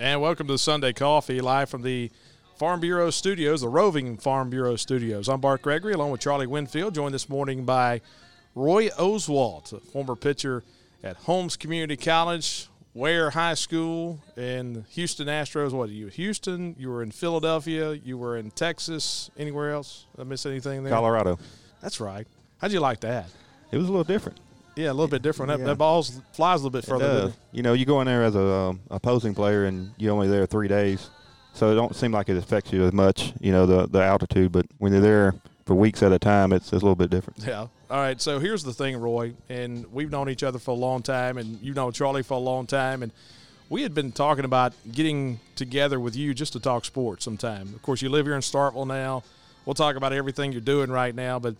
[0.00, 2.10] And welcome to the Sunday Coffee, live from the
[2.56, 5.28] Farm Bureau Studios, the roving Farm Bureau Studios.
[5.28, 8.00] I'm Bart Gregory, along with Charlie Winfield, joined this morning by
[8.54, 10.64] Roy Oswalt, a former pitcher
[11.04, 15.72] at Holmes Community College, Weir High School, and Houston Astros.
[15.72, 16.08] What are you?
[16.08, 16.74] Houston?
[16.78, 17.92] You were in Philadelphia.
[17.92, 19.30] You were in Texas.
[19.38, 20.06] Anywhere else?
[20.16, 20.92] Did I miss anything there?
[20.92, 21.38] Colorado.
[21.80, 22.26] That's right.
[22.58, 23.26] How'd you like that?
[23.70, 24.38] It was a little different.
[24.76, 25.48] Yeah, a little bit different.
[25.50, 25.66] That, Yeah.
[25.66, 26.02] that ball
[26.32, 27.32] flies a little bit further.
[27.52, 30.46] You know, you go in there as a um, opposing player, and you're only there
[30.46, 31.10] three days,
[31.52, 33.32] so it don't seem like it affects you as much.
[33.40, 35.34] You know, the the altitude, but when you're there
[35.66, 37.44] for weeks at a time, it's, it's a little bit different.
[37.46, 37.66] Yeah.
[37.90, 38.20] All right.
[38.20, 41.60] So here's the thing, Roy, and we've known each other for a long time, and
[41.60, 43.12] you've known Charlie for a long time, and
[43.68, 47.74] we had been talking about getting together with you just to talk sports sometime.
[47.74, 49.22] Of course, you live here in Starkville now.
[49.64, 51.54] We'll talk about everything you're doing right now, but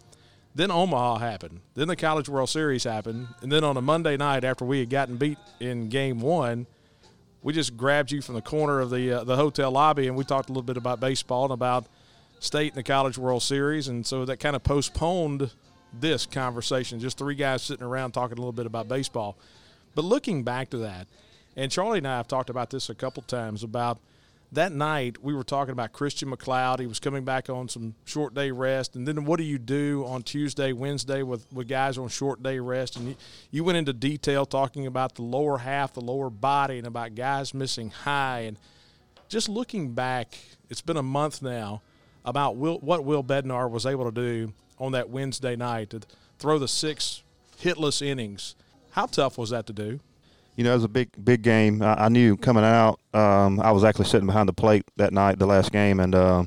[0.54, 1.60] then Omaha happened.
[1.74, 4.90] Then the College World Series happened, and then on a Monday night after we had
[4.90, 6.66] gotten beat in Game One,
[7.42, 10.24] we just grabbed you from the corner of the uh, the hotel lobby, and we
[10.24, 11.86] talked a little bit about baseball and about
[12.38, 15.50] state and the College World Series, and so that kind of postponed
[15.92, 17.00] this conversation.
[17.00, 19.36] Just three guys sitting around talking a little bit about baseball.
[19.94, 21.06] But looking back to that,
[21.56, 23.98] and Charlie and I have talked about this a couple times about
[24.52, 26.78] that night we were talking about Christian MacLeod.
[26.78, 30.04] He was coming back on some short day rest, and then what do you do
[30.06, 32.96] on Tuesday, Wednesday with, with guys on short day rest?
[32.96, 33.16] And you,
[33.50, 37.54] you went into detail talking about the lower half, the lower body, and about guys
[37.54, 38.40] missing high.
[38.40, 38.58] And
[39.28, 41.80] just looking back, it's been a month now
[42.24, 46.00] about Will, what Will Bednar was able to do on that Wednesday night to
[46.38, 47.22] throw the six
[47.58, 48.54] hitless innings.
[48.90, 50.00] How tough was that to do?
[50.56, 51.82] You know, it was a big big game.
[51.82, 53.00] I, I knew coming out.
[53.14, 56.44] Um, I was actually sitting behind the plate that night, the last game, and uh,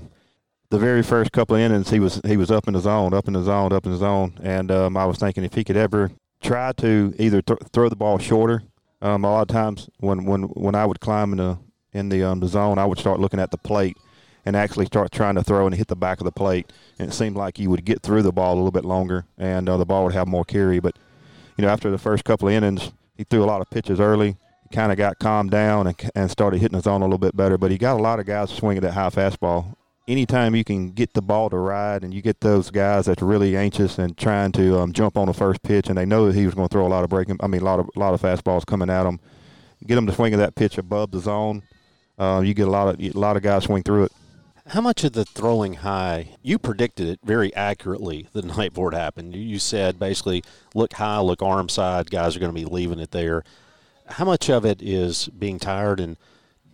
[0.70, 3.28] the very first couple of innings, he was he was up in the zone, up
[3.28, 5.78] in the zone, up in the zone, and um, I was thinking if he could
[5.78, 8.64] ever try to either th- throw the ball shorter.
[9.02, 11.58] Um, a lot of times when when when I would climb in the
[11.94, 13.98] in the um, the zone, I would start looking at the plate
[14.46, 16.72] and actually start trying to throw and hit the back of the plate.
[17.00, 19.68] And it seemed like he would get through the ball a little bit longer, and
[19.68, 20.80] uh, the ball would have more carry.
[20.80, 20.98] But
[21.58, 24.38] you know, after the first couple of innings, he threw a lot of pitches early.
[24.70, 27.36] He kind of got calmed down and, and started hitting the zone a little bit
[27.36, 27.58] better.
[27.58, 29.76] But he got a lot of guys swinging that high fastball.
[30.08, 33.58] Anytime you can get the ball to ride and you get those guys that's really
[33.58, 36.46] anxious and trying to um, jump on the first pitch, and they know that he
[36.46, 38.14] was going to throw a lot of breaking, I mean, a lot of a lot
[38.14, 39.20] of fastballs coming at him.
[39.88, 41.64] Get them to swing that pitch above the zone.
[42.18, 44.12] Uh, you get a lot of a lot of guys swing through it.
[44.68, 48.96] How much of the throwing high, you predicted it very accurately the night before it
[48.98, 49.36] happened.
[49.36, 50.44] You- said basically,
[50.74, 53.44] look high, look arm side, guys are going to be leaving it there.
[54.08, 56.18] How much of it is being tired, and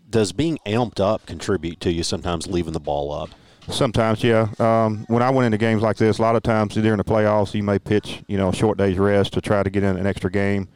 [0.09, 3.29] does being amped up contribute to you sometimes leaving the ball up?
[3.69, 4.49] Sometimes, yeah.
[4.59, 7.53] Um, when I went into games like this, a lot of times during the playoffs,
[7.53, 10.31] you may pitch, you know, short days rest to try to get in an extra
[10.31, 10.67] game.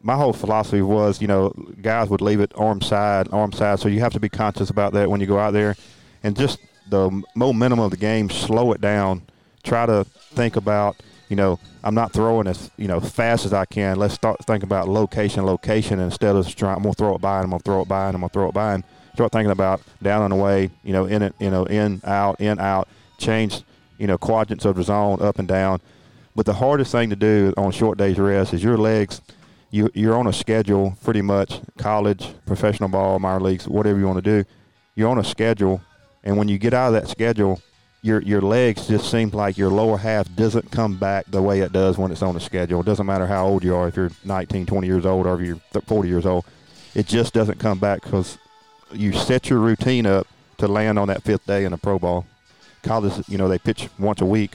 [0.00, 1.50] My whole philosophy was, you know,
[1.80, 4.92] guys would leave it arm side, arm side, so you have to be conscious about
[4.94, 5.76] that when you go out there,
[6.24, 6.58] and just
[6.88, 9.22] the momentum of the game, slow it down.
[9.62, 10.96] Try to think about,
[11.28, 13.98] you know, I'm not throwing as you know fast as I can.
[13.98, 16.78] Let's start thinking about location, location, instead of trying.
[16.78, 18.48] I'm gonna throw it by, and I'm gonna throw it by, and I'm gonna throw
[18.48, 18.84] it by, and
[19.14, 22.58] start thinking about down and away, you know, in it, you know, in, out, in,
[22.58, 23.62] out, change,
[23.98, 25.80] you know, quadrants of the zone, up and down.
[26.34, 29.20] But the hardest thing to do on short days rest is your legs.
[29.70, 34.22] You, you're on a schedule pretty much, college, professional ball, minor leagues, whatever you want
[34.24, 34.48] to do.
[34.94, 35.80] You're on a schedule,
[36.24, 37.60] and when you get out of that schedule,
[38.02, 41.72] your your legs just seem like your lower half doesn't come back the way it
[41.72, 42.80] does when it's on a schedule.
[42.80, 45.46] It doesn't matter how old you are, if you're 19, 20 years old, or if
[45.46, 46.44] you're 40 years old.
[46.94, 48.38] It just doesn't come back because
[48.92, 50.26] you set your routine up
[50.58, 52.26] to land on that fifth day in a pro ball.
[52.82, 54.52] College, you know, they pitch once a week,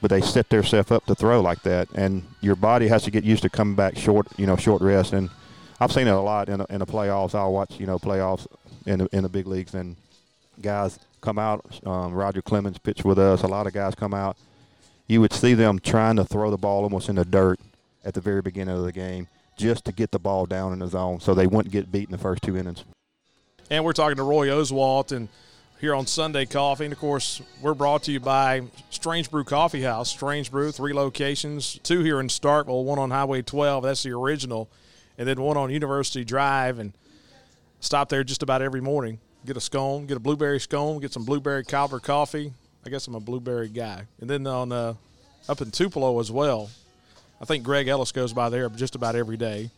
[0.00, 3.24] but they set themselves up to throw like that, and your body has to get
[3.24, 5.12] used to coming back short, you know, short rest.
[5.12, 5.28] And
[5.80, 7.34] I've seen it a lot in the, in the playoffs.
[7.34, 8.46] I'll watch, you know, playoffs
[8.86, 9.96] in the, in the big leagues, and
[10.60, 11.80] guys come out.
[11.86, 13.42] Um, Roger Clemens pitched with us.
[13.42, 14.36] A lot of guys come out.
[15.06, 17.58] You would see them trying to throw the ball almost in the dirt
[18.04, 20.88] at the very beginning of the game just to get the ball down in the
[20.88, 22.84] zone so they wouldn't get beat in the first two innings.
[23.70, 25.28] And we're talking to Roy Oswalt and
[25.80, 26.84] here on Sunday Coffee.
[26.84, 30.10] And of course, we're brought to you by Strange Brew Coffee House.
[30.10, 33.82] Strange Brew, three locations, two here in Starkville, one on Highway 12.
[33.82, 34.70] That's the original.
[35.18, 36.78] And then one on University Drive.
[36.78, 36.92] And
[37.80, 39.18] stop there just about every morning.
[39.44, 42.52] Get a scone, get a blueberry scone, get some blueberry cobbler coffee.
[42.86, 44.04] I guess I'm a blueberry guy.
[44.20, 44.94] And then on uh,
[45.48, 46.70] up in Tupelo as well.
[47.40, 49.70] I think Greg Ellis goes by there just about every day.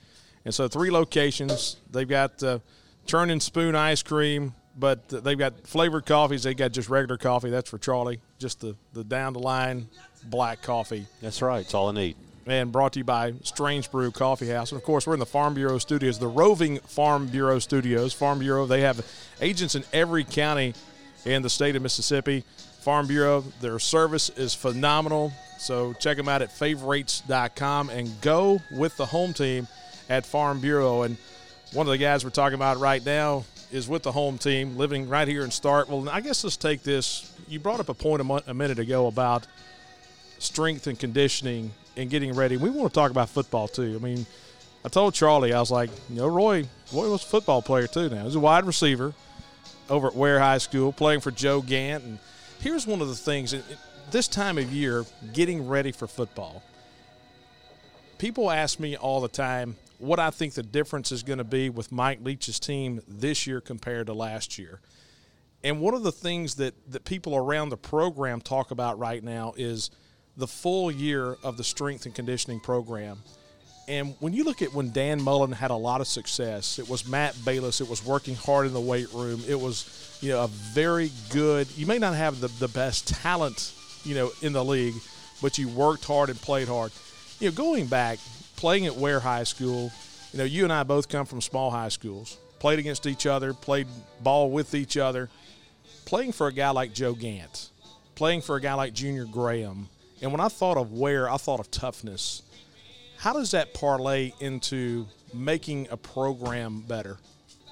[0.44, 1.76] And so three locations.
[1.90, 2.58] They've got uh,
[3.06, 6.42] churn and spoon ice cream, but they've got flavored coffees.
[6.42, 7.48] They got just regular coffee.
[7.48, 8.20] That's for Charlie.
[8.38, 9.88] Just the, the down the line
[10.24, 11.06] black coffee.
[11.22, 11.60] That's right.
[11.60, 12.16] It's all I need.
[12.46, 14.72] And brought to you by Strange Brew Coffee House.
[14.72, 18.12] And of course, we're in the Farm Bureau studios, the roving Farm Bureau studios.
[18.12, 19.04] Farm Bureau, they have
[19.40, 20.74] agents in every county
[21.24, 22.44] in the state of Mississippi.
[22.80, 25.32] Farm Bureau, their service is phenomenal.
[25.58, 29.66] So check them out at favorites.com and go with the home team
[30.10, 31.02] at Farm Bureau.
[31.02, 31.16] And
[31.72, 35.08] one of the guys we're talking about right now is with the home team, living
[35.08, 36.08] right here in Starkville.
[36.08, 37.34] I guess let's take this.
[37.48, 39.46] You brought up a point a, mo- a minute ago about
[40.38, 42.56] strength and conditioning and getting ready.
[42.56, 43.98] We want to talk about football too.
[44.00, 44.26] I mean,
[44.84, 48.08] I told Charlie, I was like, you know, Roy, Roy was a football player too
[48.08, 48.24] now.
[48.24, 49.14] He's a wide receiver
[49.88, 52.04] over at Weir High School, playing for Joe Gant.
[52.04, 52.18] And
[52.60, 53.54] here's one of the things
[54.10, 56.62] this time of year, getting ready for football.
[58.18, 61.70] People ask me all the time what I think the difference is going to be
[61.70, 64.80] with Mike Leach's team this year compared to last year.
[65.62, 69.54] And one of the things that, that people around the program talk about right now
[69.56, 69.90] is
[70.36, 73.18] the full year of the strength and conditioning program.
[73.86, 77.06] And when you look at when Dan Mullen had a lot of success, it was
[77.06, 77.80] Matt Balis.
[77.80, 79.42] It was working hard in the weight room.
[79.46, 81.68] It was, you know, a very good.
[81.76, 84.94] You may not have the, the best talent, you know, in the league,
[85.42, 86.92] but you worked hard and played hard.
[87.40, 88.18] You know, going back,
[88.56, 89.92] playing at Weir High School,
[90.32, 93.52] you know, you and I both come from small high schools, played against each other,
[93.52, 93.86] played
[94.22, 95.28] ball with each other.
[96.06, 97.70] Playing for a guy like Joe Gant,
[98.14, 99.88] playing for a guy like Junior Graham,
[100.24, 102.42] and when I thought of Weir, I thought of toughness.
[103.18, 107.18] How does that parlay into making a program better?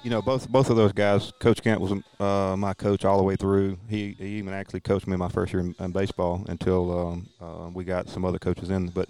[0.03, 1.31] You know, both both of those guys.
[1.39, 3.77] Coach Gant was uh, my coach all the way through.
[3.89, 7.69] He, he even actually coached me my first year in, in baseball until um, uh,
[7.73, 8.89] we got some other coaches in.
[8.89, 9.09] But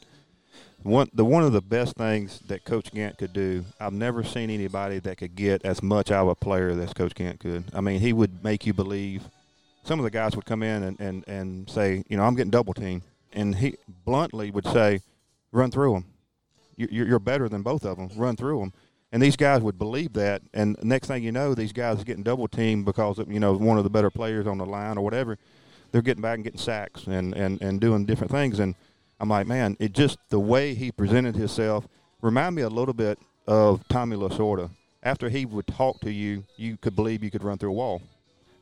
[0.83, 4.51] one the one of the best things that Coach Gant could do, I've never seen
[4.51, 7.65] anybody that could get as much out of a player as Coach Gant could.
[7.73, 9.23] I mean, he would make you believe.
[9.83, 12.51] Some of the guys would come in and, and, and say, you know, I'm getting
[12.51, 13.01] double teamed,
[13.33, 13.75] and he
[14.05, 15.01] bluntly would say,
[15.51, 16.05] run through them.
[16.75, 18.09] You're better than both of them.
[18.15, 18.73] Run through them.
[19.11, 22.23] And these guys would believe that, and next thing you know, these guys are getting
[22.23, 25.03] double teamed because of, you know one of the better players on the line or
[25.03, 25.37] whatever.
[25.91, 28.57] They're getting back and getting sacks and, and, and doing different things.
[28.59, 28.73] And
[29.19, 31.87] I'm like, man, it just the way he presented himself
[32.23, 34.71] remind me a little bit of Tommy Lasorda.
[35.03, 38.01] After he would talk to you, you could believe you could run through a wall,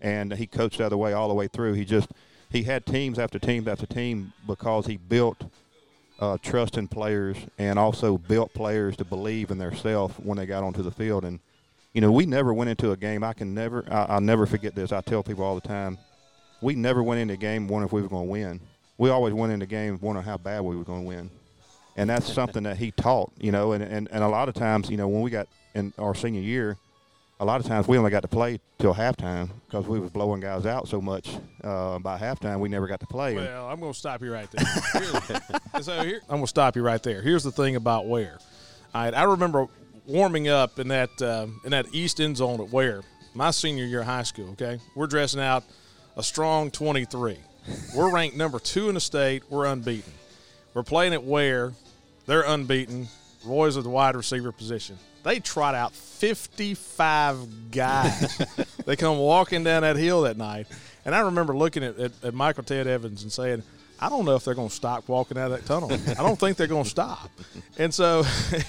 [0.02, 1.74] and he coached the other way all the way through.
[1.74, 2.10] He just
[2.52, 5.44] he had teams after teams after team because he built
[6.20, 10.64] uh, trust in players and also built players to believe in themselves when they got
[10.64, 11.26] onto the field.
[11.26, 11.40] And
[11.94, 13.24] you know, we never went into a game.
[13.24, 14.92] I can never, I, I'll never forget this.
[14.92, 15.98] I tell people all the time,
[16.62, 18.62] we never went into a game wondering if we were going to win
[19.02, 21.32] we always went into games wondering how bad we were going to win.
[21.98, 24.92] And that's something that he taught, you know, and, and, and a lot of times,
[24.92, 26.78] you know, when we got in our senior year,
[27.42, 30.40] a lot of times we only got to play till halftime because we was blowing
[30.40, 31.28] guys out so much.
[31.64, 33.34] Uh, by halftime, we never got to play.
[33.36, 35.02] Well, I'm going to stop you right there.
[35.82, 37.22] so here, I'm going to stop you right there.
[37.22, 38.38] Here's the thing about Weir.
[38.94, 39.68] Right, I remember
[40.06, 43.02] warming up in that uh, in that east end zone at Weir,
[43.34, 44.52] my senior year of high school.
[44.52, 45.64] Okay, we're dressing out
[46.16, 47.38] a strong 23.
[47.96, 49.44] We're ranked number two in the state.
[49.50, 50.14] We're unbeaten.
[50.76, 51.74] We're playing at Weir.
[52.28, 53.08] They're unbeaten.
[53.44, 55.00] Roy's at the wide receiver position.
[55.24, 58.38] They trot out 55 guys.
[58.86, 60.68] they come walking down that hill that night.
[61.06, 63.64] And I remember looking at, at, at Michael Ted Evans and saying,
[64.00, 65.92] I don't know if they're going to stop walking out of that tunnel.
[65.92, 67.30] I don't think they're going to stop.
[67.78, 68.24] And so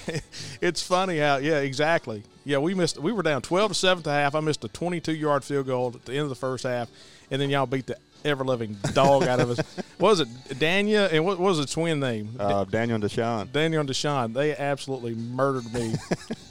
[0.61, 2.23] it's funny how, yeah, exactly.
[2.45, 2.99] Yeah, we missed.
[2.99, 4.35] We were down 12 to 7 to half.
[4.35, 6.87] I missed a 22 yard field goal at the end of the first half.
[7.31, 9.59] And then y'all beat the ever living dog out of us.
[9.97, 12.35] What was it Dania and what, was the twin name?
[12.39, 13.51] Uh, Daniel and Deshaun.
[13.51, 14.33] Daniel and Deshaun.
[14.33, 15.93] They absolutely murdered me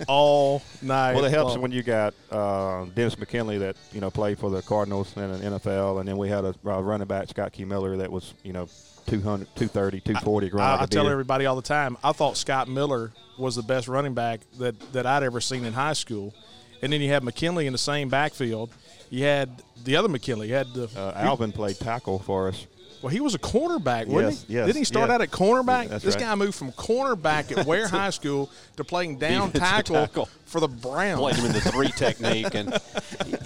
[0.08, 1.14] all night.
[1.14, 1.62] Well, it helps long.
[1.62, 5.38] when you got uh, Dennis McKinley that you know played for the Cardinals in the
[5.38, 8.68] NFL, and then we had a running back Scott Key Miller that was you know
[9.06, 11.96] 200, 230, 240 I, I, I tell everybody all the time.
[12.02, 15.72] I thought Scott Miller was the best running back that that I'd ever seen in
[15.72, 16.34] high school,
[16.80, 18.70] and then you have McKinley in the same backfield
[19.12, 20.48] you had the other McKinley.
[20.48, 22.66] You had the, uh, Alvin played tackle for us.
[23.02, 24.54] Well, he was a cornerback, wasn't yes, he?
[24.54, 25.14] Yes, Didn't he start yes.
[25.14, 25.90] out at cornerback?
[25.90, 26.24] Yeah, this right.
[26.24, 30.28] guy moved from cornerback at Weir High School to playing down tackle, tackle.
[30.46, 31.18] for the Browns.
[31.18, 32.78] Played him in the three technique, and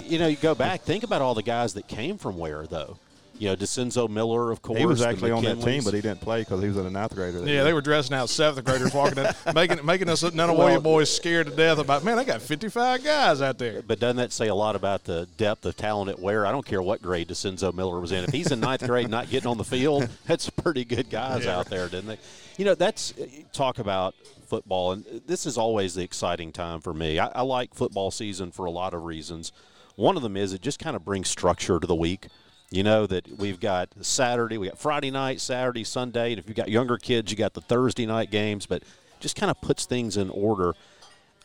[0.04, 2.99] you know, you go back, think about all the guys that came from Weir, though.
[3.38, 4.78] You know, DeCenzo Miller, of course.
[4.78, 6.90] He was actually on that team, but he didn't play because he was in a
[6.90, 7.40] ninth grader.
[7.40, 7.64] Yeah, year.
[7.64, 11.14] they were dressing out seventh graders, walking in, making making us none of you boys
[11.14, 12.02] scared to death about.
[12.05, 13.83] Man, they got fifty five guys out there.
[13.83, 16.47] But doesn't that say a lot about the depth of talent at Weir?
[16.47, 18.25] I don't care what grade DeCenzo Miller was in.
[18.25, 21.59] If he's in ninth grade not getting on the field, that's pretty good guys Yeah.
[21.59, 22.19] out there, didn't they?
[22.57, 24.14] You know, that's uh, talk about
[24.47, 27.19] football, and uh, this is always the exciting time for me.
[27.19, 29.52] I, I like football season for a lot of reasons.
[29.97, 32.28] One of them is it just kind of brings structure to the week.
[32.70, 36.56] You know that we've got Saturday, we got Friday night, Saturday, Sunday, and if you've
[36.56, 38.82] got younger kids, you got the Thursday night games, but
[39.20, 40.75] just kind of puts things in order.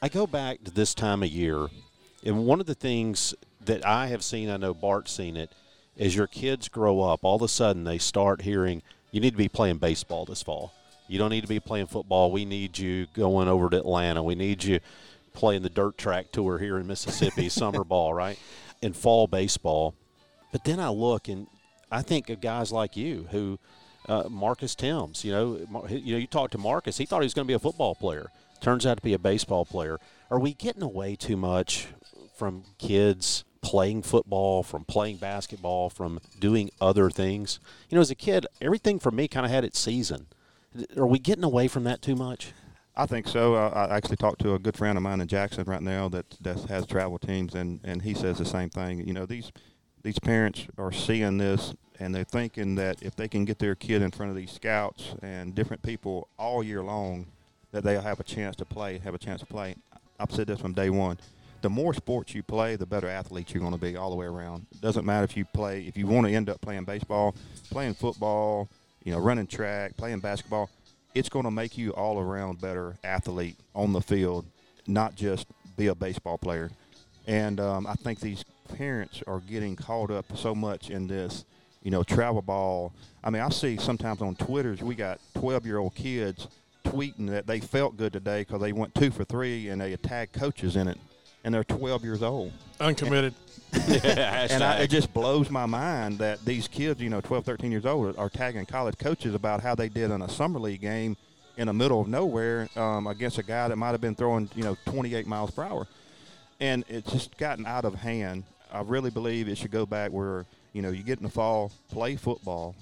[0.02, 1.68] I go back to this time of year,
[2.26, 3.36] and one of the things
[3.66, 5.52] that I have seen, I know Bart's seen it,
[6.00, 9.38] as your kids grow up, all of a sudden they start hearing, you need to
[9.38, 10.74] be playing baseball this fall.
[11.08, 12.32] You don't need to be playing football.
[12.32, 14.24] We need you going over to Atlanta.
[14.24, 14.80] We need you
[15.34, 18.40] playing the dirt track tour here in Mississippi, summer ball, right?
[18.82, 19.94] And fall baseball.
[20.52, 21.48] But then I look and
[21.92, 23.60] I think of guys like you who,
[24.08, 25.58] uh, Marcus Thames, you know,
[25.90, 27.96] you know, you talk to Marcus, he thought he was going to be a football
[27.96, 28.32] player.
[28.60, 30.00] Turns out to be a baseball player.
[30.30, 31.88] Are we getting away too much
[32.38, 37.60] from kids playing football, from playing basketball, from doing other things?
[37.90, 40.28] You know, as a kid, everything for me kind of had its season.
[40.96, 42.54] Are we getting away from that too much?
[42.96, 43.56] I think so.
[43.56, 46.26] Uh, I actually talked to a good friend of mine in Jackson right now that
[46.42, 49.08] that has travel teams, and, and he says the same thing.
[49.08, 49.52] You know, these
[50.04, 54.02] these parents are seeing this and they're thinking that if they can get their kid
[54.02, 57.28] in front of these scouts and different people all year long,
[57.72, 59.76] that they'll have a chance to play, have a chance to play.
[60.20, 61.20] I've said this from day one.
[61.62, 64.26] The more sports you play, the better athlete you're going to be all the way
[64.26, 64.66] around.
[64.72, 67.36] It doesn't matter if you play, if you want to end up playing baseball,
[67.70, 68.68] playing football,
[69.04, 70.70] you know, running track, playing basketball.
[71.14, 74.46] It's going to make you all around better athlete on the field,
[74.88, 75.46] not just
[75.78, 76.72] be a baseball player.
[77.28, 78.44] And um, I think these
[78.78, 81.46] parents are getting caught up so much in this,
[81.84, 82.94] you know, travel ball.
[83.24, 86.48] I mean, I see sometimes on Twitters we got 12-year-old kids
[86.84, 90.34] tweeting that they felt good today because they went two for three and they attacked
[90.34, 90.98] coaches in it,
[91.44, 92.52] and they're 12 years old.
[92.80, 93.34] Uncommitted.
[93.88, 97.72] yeah, and I, it just blows my mind that these kids, you know, 12, 13
[97.72, 101.16] years old, are tagging college coaches about how they did in a summer league game
[101.58, 104.64] in the middle of nowhere um, against a guy that might have been throwing, you
[104.64, 105.88] know, 28 miles per hour.
[106.60, 108.44] And it's just gotten out of hand.
[108.72, 111.72] I really believe it should go back where, you know, you get in the fall,
[111.92, 112.76] play football,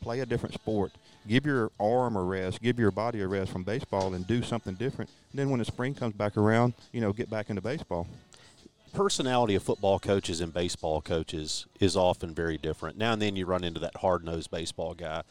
[0.00, 0.92] play a different sport,
[1.28, 4.74] give your arm a rest, give your body a rest from baseball, and do something
[4.74, 5.10] different.
[5.32, 8.06] And then when the spring comes back around, you know, get back into baseball
[8.92, 12.98] personality of football coaches and baseball coaches is often very different.
[12.98, 15.22] Now and then you run into that hard nosed baseball guy.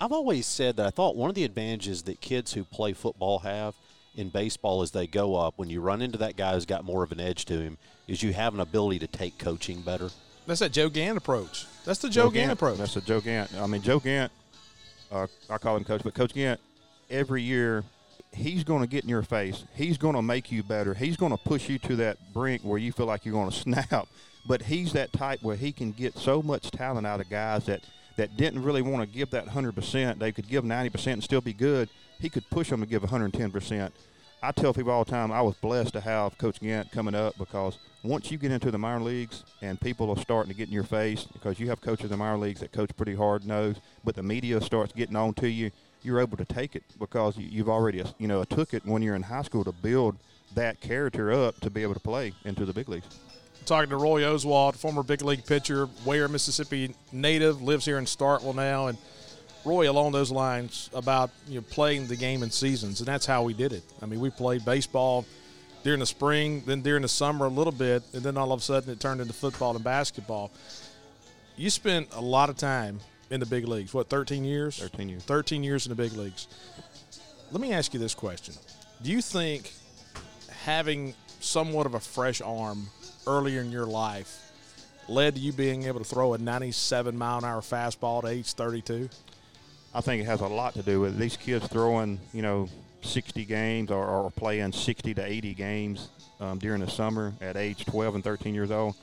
[0.00, 3.40] I've always said that I thought one of the advantages that kids who play football
[3.40, 3.74] have
[4.16, 7.02] in baseball as they go up, when you run into that guy who's got more
[7.02, 10.10] of an edge to him, is you have an ability to take coaching better.
[10.46, 11.66] That's that Joe Gant approach.
[11.84, 12.78] That's the Joe, Joe Gant, Gant, approach.
[12.78, 13.54] That's the Joe Gant.
[13.54, 14.30] I mean, Joe Gant,
[15.10, 16.60] uh, I call him coach, but Coach Gant,
[17.10, 17.84] every year
[18.34, 19.64] he's going to get in your face.
[19.74, 20.94] He's going to make you better.
[20.94, 23.56] He's going to push you to that brink where you feel like you're going to
[23.56, 24.08] snap.
[24.46, 27.80] But he's that type where he can get so much talent out of guys that,
[28.16, 30.18] that didn't really want to give that 100%.
[30.18, 31.88] They could give 90% and still be good.
[32.24, 33.92] He could push them to give 110%.
[34.42, 37.36] I tell people all the time I was blessed to have Coach Gant coming up
[37.38, 40.74] because once you get into the minor leagues and people are starting to get in
[40.74, 43.76] your face because you have coaches in the minor leagues that coach pretty hard nose,
[44.04, 45.70] but the media starts getting on to you–
[46.04, 49.22] you're able to take it because you've already you know took it when you're in
[49.22, 50.16] high school to build
[50.54, 53.06] that character up to be able to play into the big leagues.
[53.66, 58.54] Talking to Roy Oswalt, former big league pitcher, Weir, Mississippi native, lives here in Starkville
[58.54, 58.98] now, and
[59.64, 63.42] Roy along those lines about you know playing the game in seasons, and that's how
[63.42, 63.82] we did it.
[64.02, 65.24] I mean, we played baseball
[65.82, 68.62] during the spring, then during the summer a little bit, and then all of a
[68.62, 70.50] sudden it turned into football and basketball.
[71.56, 73.94] You spent a lot of time in the big leagues.
[73.94, 74.78] What, 13 years?
[74.78, 75.22] 13 years.
[75.24, 76.48] 13 years in the big leagues.
[77.52, 78.54] Let me ask you this question.
[79.02, 79.72] Do you think
[80.64, 82.88] having somewhat of a fresh arm
[83.26, 84.40] earlier in your life
[85.08, 88.52] led to you being able to throw a 97 mile an hour fastball at age
[88.54, 89.10] 32?
[89.94, 91.18] I think it has a lot to do with it.
[91.18, 92.68] these kids throwing, you know,
[93.02, 96.08] 60 games or, or playing 60 to 80 games
[96.40, 98.96] um, during the summer at age 12 and 13 years old.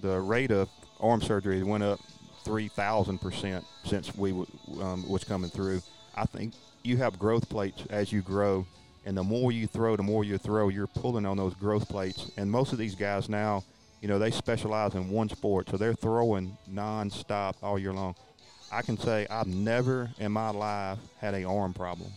[0.00, 0.68] The rate of
[1.00, 2.00] arm surgery went up
[2.44, 4.32] three thousand percent since we
[4.80, 5.82] um, was coming through.
[6.14, 8.66] I think you have growth plates as you grow,
[9.04, 12.30] and the more you throw, the more you throw, you're pulling on those growth plates.
[12.36, 13.64] And most of these guys now,
[14.00, 18.14] you know, they specialize in one sport, so they're throwing nonstop all year long.
[18.70, 22.10] I can say I've never in my life had a arm problem.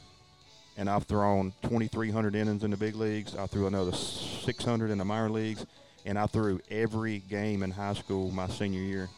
[0.78, 3.36] And I've thrown 2,300 innings in the big leagues.
[3.36, 5.66] I threw another 600 in the minor leagues,
[6.06, 9.10] and I threw every game in high school my senior year.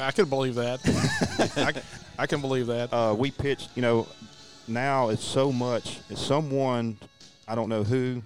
[0.00, 0.80] I can believe that.
[1.56, 2.92] I, I, can believe that.
[2.92, 4.06] Uh, we pitched, you know,
[4.66, 5.98] now it's so much.
[6.08, 6.98] It's someone,
[7.46, 8.22] I don't know who,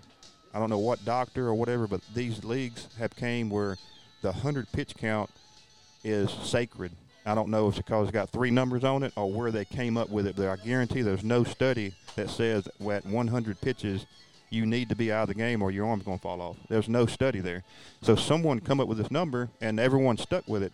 [0.53, 3.77] I don't know what doctor or whatever, but these leagues have came where
[4.23, 5.31] the 100 pitch count
[6.05, 6.93] is sacred.
[7.25, 9.65] I don't know if it's because it's got three numbers on it or where they
[9.65, 14.07] came up with it, but I guarantee there's no study that says at 100 pitches
[14.51, 16.57] you need to be out of the game or your arm's going to fall off.
[16.69, 17.63] There's no study there.
[18.03, 20.73] So someone come up with this number and everyone stuck with it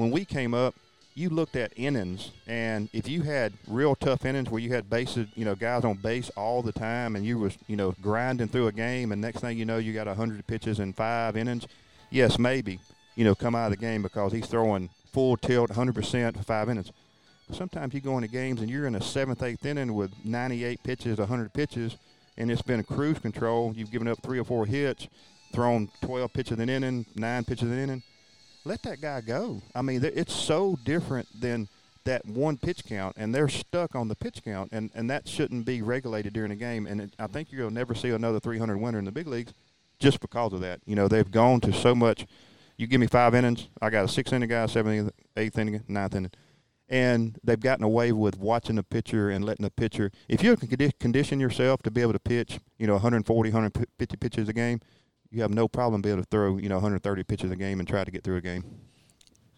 [0.00, 0.74] when we came up,
[1.14, 5.28] you looked at innings, and if you had real tough innings where you had bases,
[5.34, 8.68] you know, guys on base all the time, and you was, you know, grinding through
[8.68, 11.66] a game, and next thing you know, you got 100 pitches in five innings,
[12.08, 12.80] yes, maybe,
[13.14, 16.68] you know, come out of the game because he's throwing full tilt, 100% for five
[16.68, 16.92] innings.
[17.52, 21.18] Sometimes you go into games and you're in a seventh, eighth inning with 98 pitches,
[21.18, 21.96] 100 pitches,
[22.36, 23.72] and it's been a cruise control.
[23.74, 25.08] You've given up three or four hits,
[25.52, 28.02] thrown 12 pitches an inning, nine pitches an inning
[28.64, 29.62] let that guy go.
[29.74, 31.68] I mean, it's so different than
[32.04, 35.66] that one pitch count, and they're stuck on the pitch count, and, and that shouldn't
[35.66, 36.86] be regulated during a game.
[36.86, 39.52] And it, I think you'll never see another 300 winner in the big leagues
[39.98, 40.80] just because of that.
[40.86, 42.26] You know, they've gone to so much.
[42.80, 46.14] You give me five innings, I got a six inning guy, seventh, eighth inning, ninth
[46.14, 46.30] inning.
[46.88, 50.10] And they've gotten away with watching the pitcher and letting the pitcher.
[50.30, 54.48] If you can condition yourself to be able to pitch, you know, 140, 150 pitches
[54.48, 54.80] a game,
[55.30, 57.86] you have no problem being able to throw, you know, 130 pitches a game and
[57.86, 58.64] try to get through a game.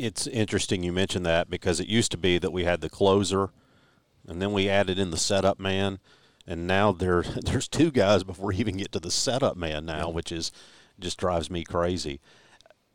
[0.00, 3.50] It's interesting you mentioned that because it used to be that we had the closer,
[4.26, 6.00] and then we added in the setup man,
[6.44, 10.10] and now there there's two guys before we even get to the setup man now,
[10.10, 10.50] which is
[10.98, 12.20] just drives me crazy.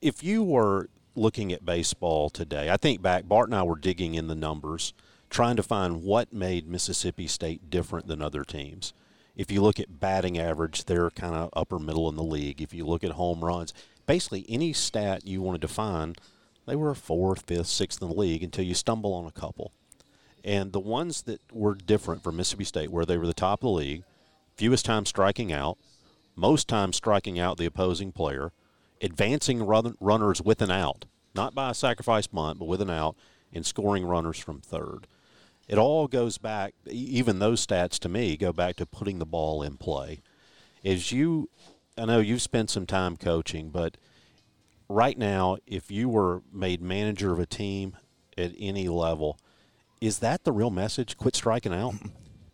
[0.01, 4.13] If you were looking at baseball today, I think back Bart and I were digging
[4.13, 4.93] in the numbers,
[5.31, 8.93] trying to find what made Mississippi State different than other teams.
[9.35, 12.61] If you look at batting average, they're kind of upper middle in the league.
[12.61, 13.73] If you look at home runs,
[14.05, 16.15] basically any stat you want to define,
[16.67, 19.71] they were fourth, fifth, sixth in the league until you stumble on a couple.
[20.43, 23.67] And the ones that were different for Mississippi State, where they were the top of
[23.67, 24.03] the league,
[24.55, 25.79] fewest times striking out,
[26.35, 28.51] most times striking out the opposing player,
[29.01, 33.15] advancing run- runners with an out, not by a sacrifice bunt, but with an out,
[33.53, 35.07] and scoring runners from third
[35.67, 39.61] it all goes back, even those stats to me go back to putting the ball
[39.61, 40.21] in play.
[40.83, 41.49] As you,
[41.97, 43.97] I know you've spent some time coaching, but
[44.87, 47.97] right now, if you were made manager of a team
[48.37, 49.37] at any level,
[49.99, 51.17] is that the real message?
[51.17, 51.95] Quit striking out?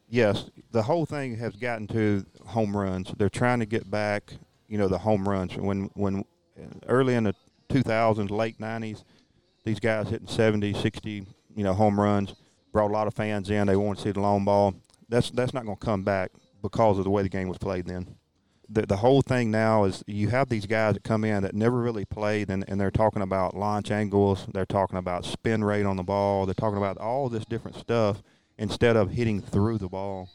[0.10, 0.50] Yes.
[0.72, 3.12] The whole thing has gotten to home runs.
[3.18, 4.34] They're trying to get back,
[4.74, 5.56] you know, the home runs.
[5.56, 6.26] When, when
[6.88, 7.36] early in the
[7.70, 9.04] 2000s, late 90s,
[9.64, 12.34] these guys hitting 70, 60, you know, home runs
[12.72, 13.68] brought a lot of fans in.
[13.68, 14.74] They want to see the long ball.
[15.08, 16.32] That's that's not going to come back
[16.64, 18.16] because of the way the game was played then.
[18.68, 21.80] The, the whole thing now is you have these guys that come in that never
[21.80, 24.48] really played, and, and they're talking about launch angles.
[24.52, 26.48] They're talking about spin rate on the ball.
[26.48, 28.24] They're talking about all this different stuff
[28.58, 30.30] instead of hitting through the ball.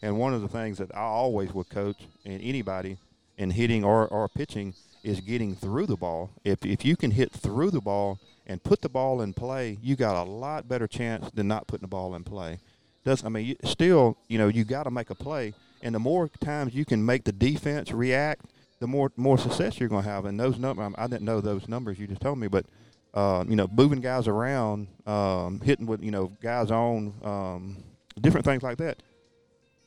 [0.00, 2.96] And one of the things that I always would coach and anybody
[3.36, 6.30] in hitting or, or pitching is getting through the ball.
[6.44, 9.96] If, if you can hit through the ball– and put the ball in play, you
[9.96, 12.58] got a lot better chance than not putting the ball in play.
[13.04, 15.98] Does I mean you, still you know you got to make a play, and the
[15.98, 18.46] more times you can make the defense react,
[18.80, 20.24] the more more success you're going to have.
[20.24, 22.66] And those numbers, I didn't know those numbers you just told me, but
[23.14, 27.82] uh, you know moving guys around, um, hitting with you know guys on, um,
[28.20, 29.02] different things like that.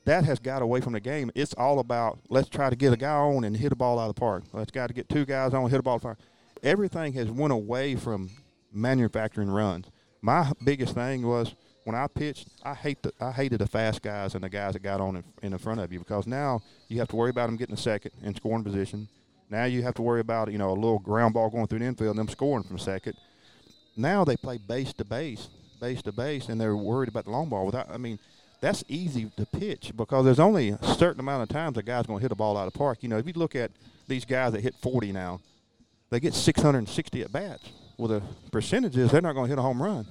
[0.05, 1.31] That has got away from the game.
[1.33, 4.09] It's all about let's try to get a guy on and hit a ball out
[4.09, 4.43] of the park.
[4.53, 6.17] Let's got to get two guys on, and hit a ball out.
[6.63, 8.29] Everything has went away from
[8.71, 9.87] manufacturing runs.
[10.21, 14.35] My biggest thing was when I pitched, I hate the I hated the fast guys
[14.35, 16.99] and the guys that got on in, in the front of you because now you
[16.99, 19.07] have to worry about them getting a second and scoring position.
[19.49, 21.85] Now you have to worry about you know a little ground ball going through the
[21.85, 23.15] infield and them scoring from second.
[23.97, 27.49] Now they play base to base, base to base, and they're worried about the long
[27.49, 27.65] ball.
[27.65, 28.19] Without, I mean,
[28.61, 32.19] that's easy to pitch because there's only a certain amount of times a guy's going
[32.19, 32.99] to hit a ball out of park.
[33.01, 33.71] You know, if you look at
[34.07, 35.41] these guys that hit 40 now,
[36.09, 39.81] they get 660 at bats well, the percentages, they're not going to hit a home
[39.81, 40.05] run.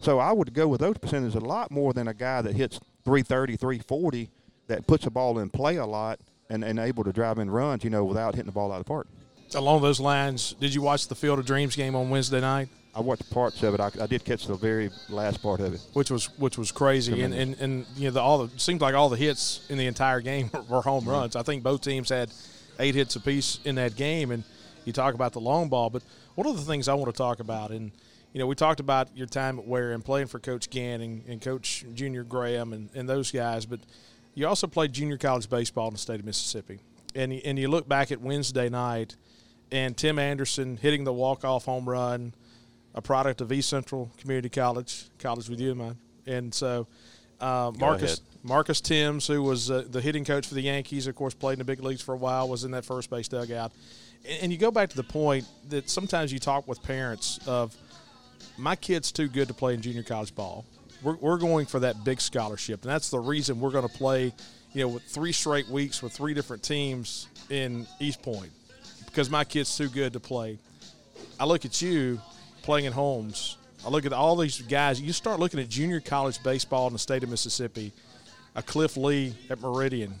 [0.00, 2.80] So I would go with those percentages a lot more than a guy that hits
[3.04, 4.30] 330, 340
[4.68, 7.84] that puts the ball in play a lot and, and able to drive in runs,
[7.84, 9.08] you know, without hitting the ball out of the park.
[9.54, 12.68] Along those lines, did you watch the Field of Dreams game on Wednesday night?
[12.94, 13.80] I watched parts of it.
[13.80, 17.22] I, I did catch the very last part of it, which was which was crazy.
[17.22, 19.86] And, and and you know, the, all the seems like all the hits in the
[19.86, 21.10] entire game were home mm-hmm.
[21.10, 21.36] runs.
[21.36, 22.32] I think both teams had
[22.78, 24.42] eight hits apiece in that game, and
[24.84, 26.02] you talk about the long ball, but
[26.34, 27.92] one of the things I want to talk about, and
[28.32, 31.22] you know, we talked about your time at Weir and playing for Coach Gant and,
[31.26, 33.80] and Coach Junior Graham and, and those guys, but
[34.34, 36.78] you also played junior college baseball in the state of Mississippi.
[37.14, 39.16] And, and you look back at Wednesday night
[39.72, 42.32] and Tim Anderson hitting the walk-off home run,
[42.94, 45.96] a product of East Central Community College, college with you in mind.
[46.26, 46.86] And so
[47.40, 51.34] uh, Marcus Marcus Thames, who was uh, the hitting coach for the Yankees, of course,
[51.34, 53.72] played in the big leagues for a while, was in that first base dugout
[54.24, 57.74] and you go back to the point that sometimes you talk with parents of
[58.58, 60.64] my kid's too good to play in junior college ball.
[61.02, 64.34] We're, we're going for that big scholarship, and that's the reason we're going to play,
[64.72, 68.50] you know, with three straight weeks with three different teams in East Point
[69.06, 70.58] because my kid's too good to play.
[71.38, 72.20] I look at you
[72.62, 73.56] playing at Holmes.
[73.84, 75.00] I look at all these guys.
[75.00, 77.92] You start looking at junior college baseball in the state of Mississippi.
[78.54, 80.14] A Cliff Lee at Meridian.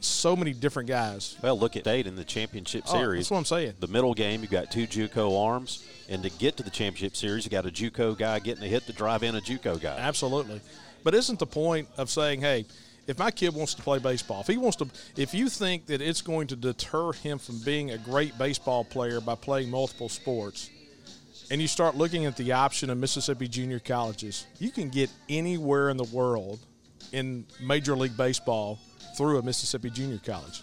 [0.00, 1.36] So many different guys.
[1.42, 3.20] Well, look at Dade in the championship Oh, series.
[3.24, 3.74] that's what I'm saying.
[3.80, 7.44] The middle game, you've got two JUCO arms, and to get to the championship series,
[7.44, 9.96] you got a JUCO guy getting a hit to drive in a JUCO guy.
[9.98, 10.60] Absolutely.
[11.02, 12.66] But isn't the point of saying, hey,
[13.08, 16.00] if my kid wants to play baseball, if he wants to, if you think that
[16.00, 20.70] it's going to deter him from being a great baseball player by playing multiple sports,
[21.50, 25.88] and you start looking at the option of Mississippi junior colleges, you can get anywhere
[25.90, 26.60] in the world
[27.12, 28.78] in Major League Baseball
[29.16, 30.62] through a Mississippi junior college.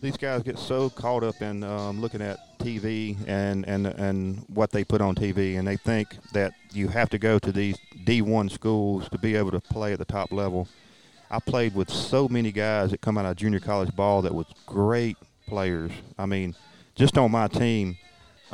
[0.00, 4.70] these guys get so caught up in um, looking at TV and, and and what
[4.70, 8.50] they put on TV, and they think that you have to go to these D1
[8.50, 10.68] schools to be able to play at the top level.
[11.30, 14.46] I played with so many guys that come out of junior college ball that was
[14.66, 15.16] great
[15.46, 15.90] players.
[16.18, 16.54] I mean,
[16.94, 17.96] just on my team,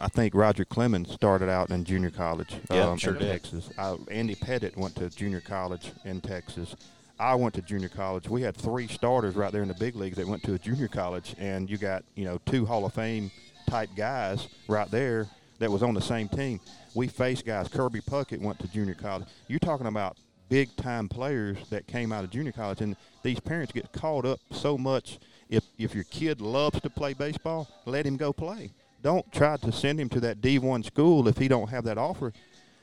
[0.00, 3.28] I think Roger Clemens started out in junior college Yeah, um, sure in did.
[3.30, 3.70] Texas.
[3.76, 6.74] I, Andy Pettitte went to junior college in Texas.
[7.18, 8.28] I went to junior college.
[8.28, 10.88] We had three starters right there in the big leagues that went to a junior
[10.88, 13.30] college, and you got you know two Hall of Fame
[13.68, 15.26] type guys right there
[15.58, 16.60] that was on the same team.
[16.94, 17.68] We faced guys.
[17.68, 19.28] Kirby Puckett went to junior college.
[19.48, 20.16] You're talking about
[20.48, 24.40] big time players that came out of junior college, and these parents get caught up
[24.50, 25.18] so much.
[25.50, 28.72] If if your kid loves to play baseball, let him go play.
[29.02, 32.32] Don't try to send him to that D1 school if he don't have that offer.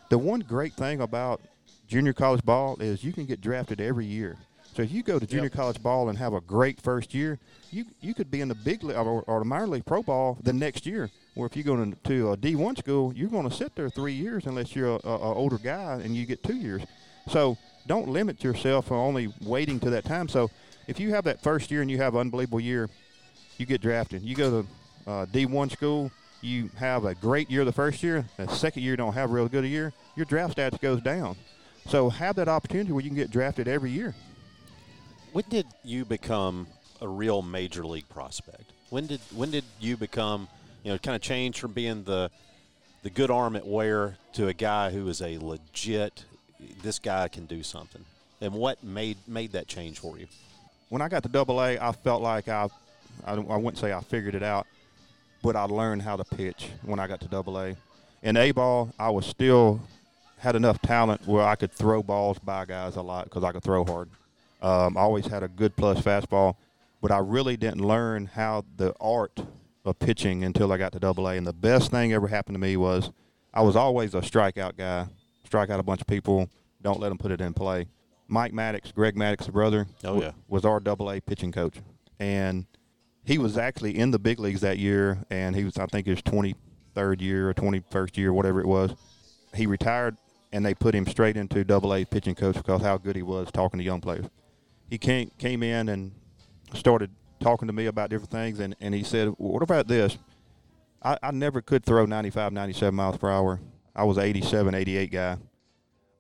[0.10, 1.42] The one great thing about
[1.88, 4.38] junior college ball is you can get drafted every year.
[4.74, 5.54] So if you go to junior Yep.
[5.54, 7.40] college ball and have a great first year,
[7.72, 10.38] you you could be in the big league or, or the minor league pro ball
[10.44, 11.10] the next year.
[11.34, 14.14] Where if you go to, to a D1 school, you're going to sit there three
[14.14, 16.84] years unless you're a, a, a older guy and you get two years.
[17.30, 20.28] So don't limit yourself for only waiting to that time.
[20.28, 20.50] So
[20.88, 22.90] if you have that first year and you have an unbelievable year,
[23.58, 24.22] you get drafted.
[24.22, 24.68] You go to
[25.08, 28.26] uh, D1 school, you have a great year the first year.
[28.38, 31.02] The second year you don't have a real good a year, your draft stats goes
[31.02, 31.36] down.
[31.88, 34.14] So have that opportunity where you can get drafted every year.
[35.32, 36.68] When did you become
[37.02, 38.72] a real major league prospect?
[38.90, 40.48] When did when did you become,
[40.84, 42.30] you know, kind of change from being the
[43.04, 46.26] the good arm at Weir to a guy who is a legit
[46.82, 48.04] this guy can do something?
[48.42, 50.28] And what made made that change for you?
[50.90, 52.70] When I got to Double A, I felt like I,
[53.26, 54.66] I, I wouldn't say I figured it out,
[55.48, 57.74] but I learned how to pitch when I got to Double A.
[58.22, 59.80] In A ball, I was still
[60.40, 63.64] had enough talent where I could throw balls by guys a lot because I could
[63.64, 64.10] throw hard.
[64.62, 66.56] Um, I always had a good plus fastball,
[67.02, 69.40] but I really didn't learn how the art
[69.86, 71.38] of pitching until I got to Double A.
[71.38, 73.10] And the best thing ever happened to me was
[73.54, 75.06] I was always a strikeout guy,
[75.46, 76.50] strike out a bunch of people,
[76.82, 77.88] don't let them put it in play.
[78.28, 80.32] Mike Maddux, Greg Maddux's brother, Oh, yeah.
[80.50, 81.76] was our Double A pitching coach,
[82.20, 82.66] and
[83.28, 86.22] he was actually in the big leagues that year, and he was I think his
[86.22, 88.96] 23rd year or 21st year, whatever it was.
[89.54, 90.16] He retired,
[90.54, 93.52] and they put him straight into Double A pitching coach because how good he was
[93.52, 94.26] talking to young players.
[94.90, 96.14] He came came in and
[96.74, 97.12] started
[97.42, 100.18] talking to me about different things, and, and he said, "What about this?
[101.04, 103.60] I, I never could throw 95, 97 miles per hour.
[103.94, 105.38] I was 87, 88 guy.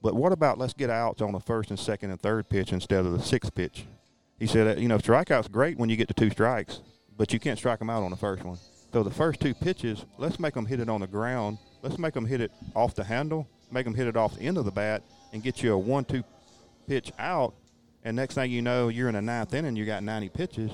[0.01, 3.05] But what about let's get outs on the first and second and third pitch instead
[3.05, 3.85] of the sixth pitch?
[4.37, 6.81] He said, you know, strikeout's great when you get to two strikes,
[7.17, 8.57] but you can't strike them out on the first one.
[8.93, 11.57] So the first two pitches, let's make them hit it on the ground.
[11.81, 14.57] Let's make them hit it off the handle, make them hit it off the end
[14.57, 15.03] of the bat,
[15.33, 16.23] and get you a one-two
[16.87, 17.53] pitch out.
[18.03, 20.71] And next thing you know, you're in the ninth inning, you got 90 pitches,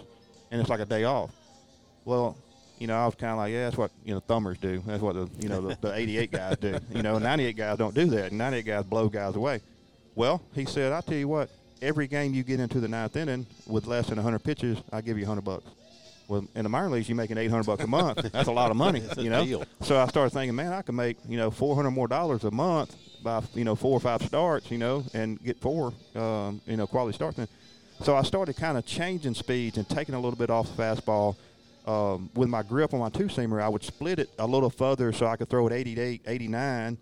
[0.51, 1.31] and it's like a day off.
[2.05, 2.37] Well,
[2.79, 4.83] you know, I was kind of like, yeah, that's what you know thumbers do.
[4.85, 6.77] That's what the you know the, the 88 guys do.
[6.91, 8.31] You know, 98 guys don't do that.
[8.31, 9.61] 98 guys blow guys away.
[10.15, 11.49] Well, he said, I tell you what,
[11.81, 15.17] every game you get into the ninth inning with less than 100 pitches, I give
[15.17, 15.65] you 100 bucks.
[16.27, 18.21] Well, in the minor leagues, you're making 800 bucks a month.
[18.31, 19.43] That's a lot of money, you know.
[19.43, 19.65] deal.
[19.81, 22.95] So I started thinking, man, I can make you know 400 more dollars a month
[23.23, 26.87] by you know four or five starts, you know, and get four um, you know
[26.87, 27.37] quality starts.
[27.37, 27.47] And
[28.01, 31.35] so I started kind of changing speeds and taking a little bit off the fastball.
[31.85, 35.11] Um, with my grip on my two seamer, I would split it a little further
[35.11, 36.97] so I could throw it 88, 89,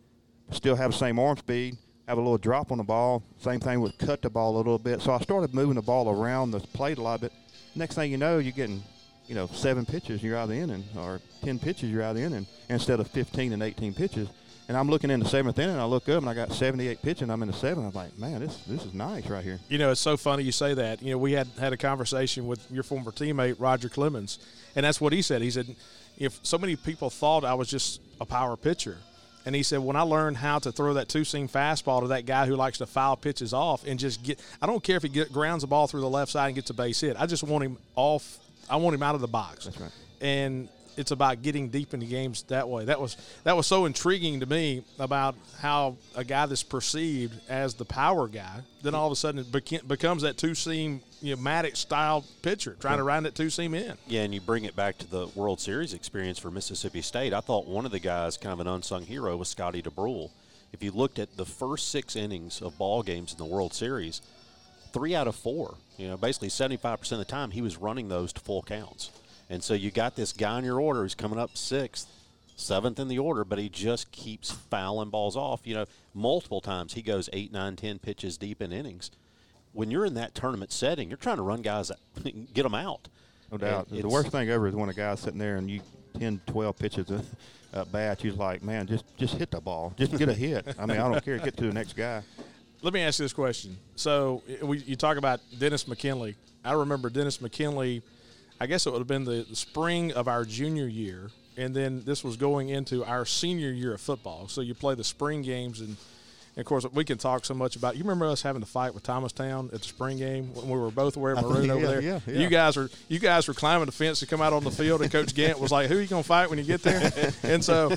[0.50, 3.24] still have the same arm speed, have a little drop on the ball.
[3.38, 5.02] Same thing would cut the ball a little bit.
[5.02, 7.32] So I started moving the ball around the plate a lot bit.
[7.76, 8.84] Next thing you know, you're getting,
[9.28, 12.18] you know, seven pitches, you're out of the inning, or 10 pitches, you're out of
[12.18, 14.30] the inning, instead of 15 and 18 pitches.
[14.68, 17.24] And I'm looking in the seventh inning, I look up and I got 78 pitches,
[17.24, 17.88] and I'm in the seventh.
[17.88, 19.60] I'm like, man, this this is nice right here.
[19.68, 21.02] You know, it's so funny you say that.
[21.02, 24.40] You know, we had had a conversation with your former teammate Roger Clemens,
[24.76, 25.42] and that's what he said.
[25.42, 25.76] He said,
[26.18, 28.98] if so many people thought I was just a power pitcher,
[29.46, 32.26] and he said when I learned how to throw that two seam fastball to that
[32.26, 35.10] guy who likes to foul pitches off and just get, I don't care if he
[35.10, 37.18] get, grounds the ball through the left side and gets a base hit.
[37.20, 38.38] I just want him off.
[38.72, 39.66] I want him out of the box.
[39.66, 39.92] That's right.
[40.22, 42.86] And it's about getting deep into games that way.
[42.86, 47.74] That was that was so intriguing to me about how a guy that's perceived as
[47.74, 51.42] the power guy, then all of a sudden it becomes that two seam you know,
[51.42, 53.98] Maddux style pitcher trying to round that two seam in.
[54.08, 57.34] Yeah, and you bring it back to the World Series experience for Mississippi State.
[57.34, 60.32] I thought one of the guys, kind of an unsung hero, was Scotty Dubrule.
[60.74, 64.22] If you looked at the first six innings of ball games in the World Series,
[64.94, 68.34] three out of four, you know, basically 75% of the time, he was running those
[68.34, 69.12] to full counts.
[69.50, 72.08] And so you got this guy in your order who's coming up sixth,
[72.56, 75.68] seventh in the order, but he just keeps fouling balls off.
[75.68, 79.12] You know, multiple times he goes eight, nine, ten pitches deep in innings.
[79.74, 81.92] When you're in that tournament setting, you're trying to run guys,
[82.54, 83.08] get them out.
[83.52, 83.90] No doubt.
[83.90, 85.82] the worst thing ever is when a guy's sitting there and you
[86.20, 87.26] 10, 12 pitches at
[87.74, 90.66] uh, bat, you're like, man, just just hit the ball, just get a hit.
[90.78, 92.22] I mean, I don't care, get to the next guy.
[92.82, 93.78] Let me ask you this question.
[93.96, 96.36] So we, you talk about Dennis McKinley.
[96.64, 98.02] I remember Dennis McKinley–
[98.62, 102.24] I guess it would have been the, spring of our junior year, and then this
[102.24, 104.48] was going into our senior year of football.
[104.50, 107.76] So you play the spring games, and, and of course we can talk so much
[107.76, 107.98] about.
[107.98, 110.92] You remember us having the fight with Thomastown at the spring game when we were
[110.92, 112.02] both wearing maroon yeah, over there.
[112.02, 112.40] Yeah, yeah.
[112.40, 115.02] You guys were you guys were climbing the fence to come out on the field,
[115.02, 117.32] and Coach Gant was like, "Who are you going to fight when you get there?"
[117.42, 117.92] and so,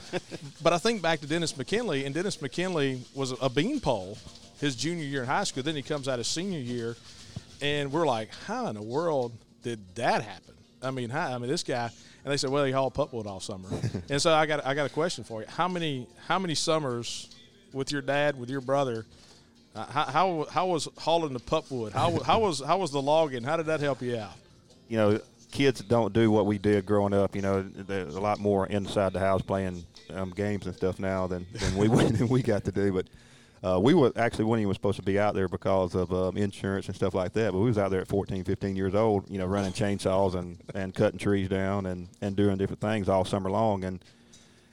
[0.63, 4.17] but I think back to Dennis McKinley, and Dennis McKinley was a beanpole
[4.65, 5.63] his junior year in high school.
[5.63, 6.97] Then he comes out his senior year,
[7.61, 11.49] and we're like, "How in the world did that happen?" I mean, hi, I mean
[11.49, 11.91] this guy,
[12.25, 13.69] and they said, well, he hauled pulpwood all summer.
[14.11, 15.47] and so I got I got a question for you.
[15.49, 17.35] How many how many summers
[17.73, 19.07] with your dad with your brother?
[19.75, 21.93] Uh, how, how how was hauling the pulpwood?
[21.93, 23.43] How how was how was the logging?
[23.43, 24.33] How did that help you out?
[24.89, 27.35] You know, kids don't do what we did growing up.
[27.35, 31.27] You know, there's a lot more inside the house playing um, games and stuff now
[31.27, 32.93] than, than we than we got to do.
[32.93, 33.07] But
[33.65, 36.37] uh, we were actually when he was supposed to be out there because of um,
[36.37, 37.53] insurance and stuff like that.
[37.53, 40.59] But we was out there at 14, 15 years old, you know, running chainsaws and,
[40.75, 43.85] and cutting trees down and, and doing different things all summer long.
[43.85, 44.05] And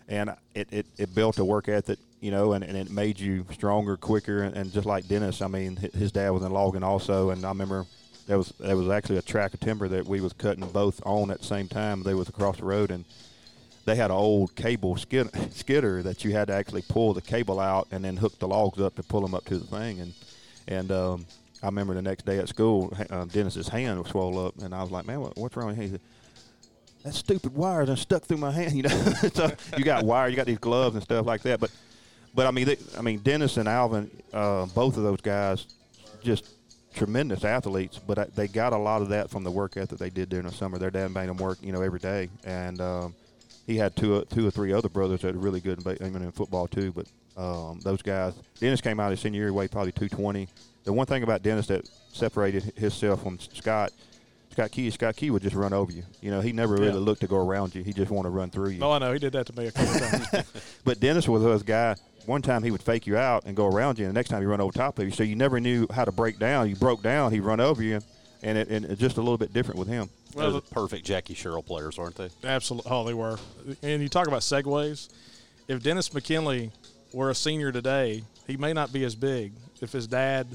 [0.09, 3.45] and it, it, it built a work ethic, you know, and, and it made you
[3.53, 5.41] stronger, quicker, and, and just like Dennis.
[5.41, 7.85] I mean, his dad was in logging also, and I remember
[8.27, 11.31] there was there was actually a track of timber that we was cutting both on
[11.31, 12.03] at the same time.
[12.03, 13.05] They was across the road, and
[13.85, 17.59] they had an old cable skid, skidder that you had to actually pull the cable
[17.59, 19.99] out and then hook the logs up to pull them up to the thing.
[19.99, 20.13] And
[20.67, 21.25] and um,
[21.63, 24.81] I remember the next day at school, uh, Dennis's hand was swollen up, and I
[24.81, 26.01] was like, "Man, what, what's wrong?" He said,
[27.03, 28.89] "That stupid wire done stuck through my hand." You know,
[29.33, 31.59] so you got wire, you got these gloves and stuff like that.
[31.59, 31.71] But
[32.33, 35.65] but I mean, they, I mean, Dennis and Alvin, uh, both of those guys,
[36.23, 36.45] just
[36.93, 40.29] tremendous athletes, but they got a lot of that from the work ethic they did
[40.29, 40.77] during the summer.
[40.77, 43.15] Their dad made them work, you know, every day, and um,
[43.67, 46.67] he had two two or three other brothers that are really good in, in football
[46.67, 46.91] too.
[46.91, 50.47] But um, those guys, Dennis came out his senior year weighed probably 220.
[50.83, 53.91] The one thing about Dennis that separated himself from Scott,
[54.51, 56.03] Scott Key, Scott Key would just run over you.
[56.21, 56.93] You know, he never really yeah.
[56.95, 57.83] looked to go around you.
[57.83, 58.83] He just wanted to run through you.
[58.83, 59.13] Oh, I know.
[59.13, 60.51] He did that to me a couple times.
[60.83, 61.95] but Dennis was a guy.
[62.25, 64.41] One time he would fake you out and go around you, and the next time
[64.41, 65.11] he run over top of you.
[65.11, 66.69] So you never knew how to break down.
[66.69, 67.99] You broke down, he'd run over you,
[68.43, 70.09] and it, and it's just a little bit different with him.
[70.33, 72.29] Well, the perfect Jackie Sherrill players, aren't they?
[72.43, 72.91] Absolutely.
[72.91, 73.37] Oh, they were.
[73.83, 75.09] And you talk about segues.
[75.67, 76.71] If Dennis McKinley
[77.13, 80.47] were a senior today, he may not be as big if his dad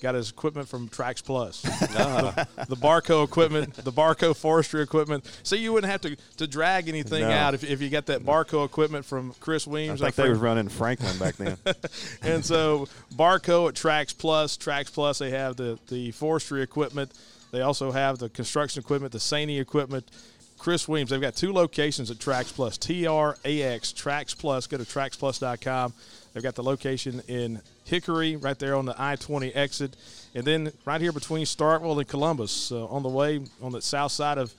[0.00, 1.62] got his equipment from Trax Plus.
[1.62, 5.24] the, the Barko equipment, the Barko forestry equipment.
[5.42, 7.30] So you wouldn't have to, to drag anything no.
[7.30, 10.02] out if, if you got that Barko equipment from Chris Weems.
[10.02, 11.56] I think they was running Franklin back then.
[12.22, 17.12] and so Barko at Trax Plus, Trax Plus, they have the, the forestry equipment–
[17.56, 20.10] they also have the construction equipment, the Sany equipment.
[20.58, 24.66] Chris Williams, they've got two locations at Trax Plus, TRAX, Trax Plus.
[24.66, 25.94] Go to traxplus.com.
[26.36, 29.96] They've got the location in Hickory, right there on the I 20 exit.
[30.34, 34.12] And then right here between Starkville and Columbus, uh, on the way on the south
[34.12, 34.52] side of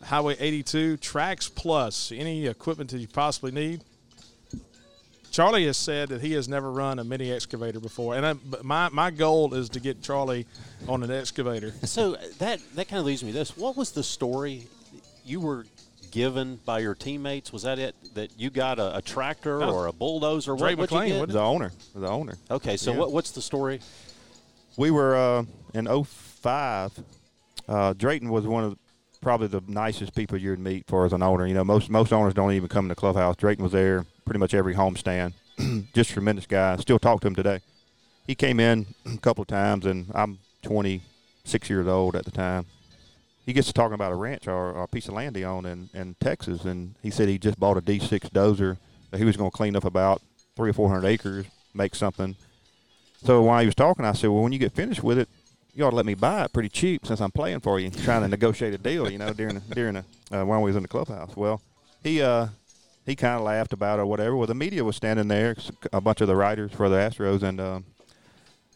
[0.00, 2.12] Highway 82, Trax Plus.
[2.12, 3.82] Any equipment that you possibly need,
[5.32, 8.88] Charlie has said that he has never run a mini excavator before, and I, my
[8.90, 10.46] my goal is to get Charlie
[10.86, 11.72] on an excavator.
[11.82, 14.68] So that that kind of leads me to this: What was the story
[15.24, 15.66] you were
[16.14, 17.52] given by your teammates?
[17.52, 17.96] Was that it?
[18.14, 19.74] That you got a, a tractor oh.
[19.74, 20.54] or a bulldozer?
[20.54, 21.72] Dre what, McLane, what the owner.
[21.94, 22.36] The owner.
[22.50, 22.98] Okay, so yeah.
[22.98, 23.80] what, what's the story?
[24.76, 26.92] We were uh, in 05.
[27.68, 28.78] Uh, Drayton was one of
[29.20, 31.46] probably the nicest people you'd meet for as an owner.
[31.46, 33.36] You know, most most owners don't even come in the clubhouse.
[33.36, 35.32] Drayton was there pretty much every homestand.
[35.94, 36.76] Just tremendous guy.
[36.76, 37.58] Still talk to him today.
[38.26, 42.66] He came in a couple of times, and I'm 26 years old at the time.
[43.46, 45.66] He gets to talking about a ranch or, or a piece of land he owned
[45.66, 48.78] in, in Texas, and he said he just bought a D6 dozer
[49.10, 50.22] that he was going to clean up about
[50.56, 52.36] three or four hundred acres, make something.
[53.22, 55.28] So while he was talking, I said, "Well, when you get finished with it,
[55.74, 58.22] you ought to let me buy it pretty cheap since I'm playing for you, trying
[58.22, 60.88] to negotiate a deal, you know, during during a, uh, when we was in the
[60.88, 61.60] clubhouse." Well,
[62.02, 62.48] he uh,
[63.06, 64.36] he kind of laughed about it or whatever.
[64.36, 65.56] Well, the media was standing there,
[65.92, 67.84] a bunch of the writers for the Astros, and um,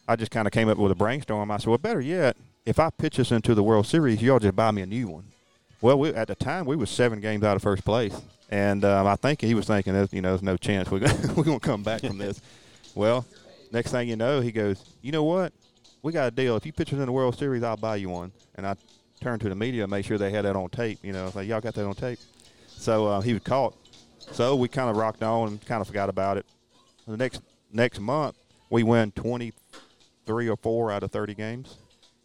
[0.07, 1.51] I just kind of came up with a brainstorm.
[1.51, 4.55] I said, well, better yet, if I pitch us into the World Series, y'all just
[4.55, 5.25] buy me a new one.
[5.81, 8.19] Well, we, at the time, we was seven games out of first place,
[8.49, 11.83] and um, I think he was thinking, you know, there's no chance we're to come
[11.83, 12.41] back from this.
[12.95, 13.25] well,
[13.71, 15.53] next thing you know, he goes, you know what?
[16.01, 16.55] We got a deal.
[16.55, 18.31] If you pitch us in the World Series, I'll buy you one.
[18.55, 18.75] And I
[19.21, 20.99] turned to the media and made sure they had that on tape.
[21.03, 22.19] You know, like y'all got that on tape.
[22.67, 23.75] So uh, he was caught.
[24.31, 26.45] So we kind of rocked on and kind of forgot about it.
[27.07, 27.41] The next
[27.71, 28.37] next month,
[28.69, 31.77] we win 23 or four out of 30 games.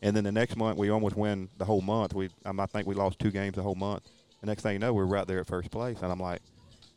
[0.04, 2.12] And then the next month, we almost win the whole month.
[2.12, 4.02] We, um, I think we lost two games the whole month.
[4.42, 6.02] The next thing you know, we are right there at first place.
[6.02, 6.42] And I'm like,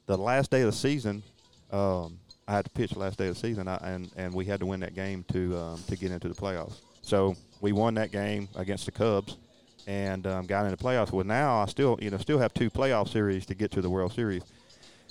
[0.08, 1.24] the last day of the season,
[1.72, 4.46] um, I had to pitch the last day of the season, I, and and we
[4.46, 6.76] had to win that game to um, to get into the playoffs.
[7.02, 9.38] So we won that game against the Cubs,
[9.86, 11.12] and um, got into the playoffs.
[11.12, 13.90] Well, now I still you know still have two playoff series to get to the
[13.90, 14.44] World Series.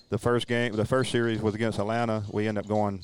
[0.09, 2.23] The first game, the first series was against Atlanta.
[2.31, 3.03] We ended up going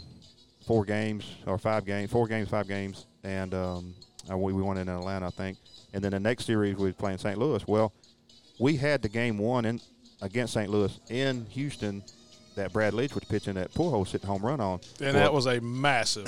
[0.66, 3.94] four games or five games, four games, five games, and um,
[4.30, 5.58] Uh, we, we won in Atlanta, I think.
[5.92, 7.38] And then the next series we were playing St.
[7.38, 7.66] Louis.
[7.66, 7.92] Well,
[8.58, 9.80] we had the game one in
[10.20, 10.70] against St.
[10.70, 12.02] Louis in Houston
[12.54, 14.80] that Brad Lidge was pitching that Pujols hit the home run on.
[15.00, 16.26] And well, that was a massive,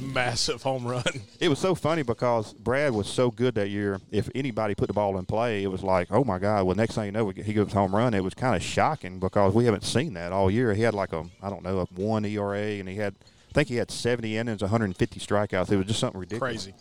[0.00, 1.04] massive home run.
[1.40, 4.00] It was so funny because Brad was so good that year.
[4.10, 6.64] If anybody put the ball in play, it was like, oh my God.
[6.64, 8.14] Well, next thing you know, he goes home run.
[8.14, 10.74] It was kind of shocking because we haven't seen that all year.
[10.74, 13.14] He had like a, I don't know, a one ERA, and he had,
[13.50, 15.70] I think he had 70 innings, 150 strikeouts.
[15.70, 16.64] It was just something ridiculous.
[16.64, 16.74] Crazy.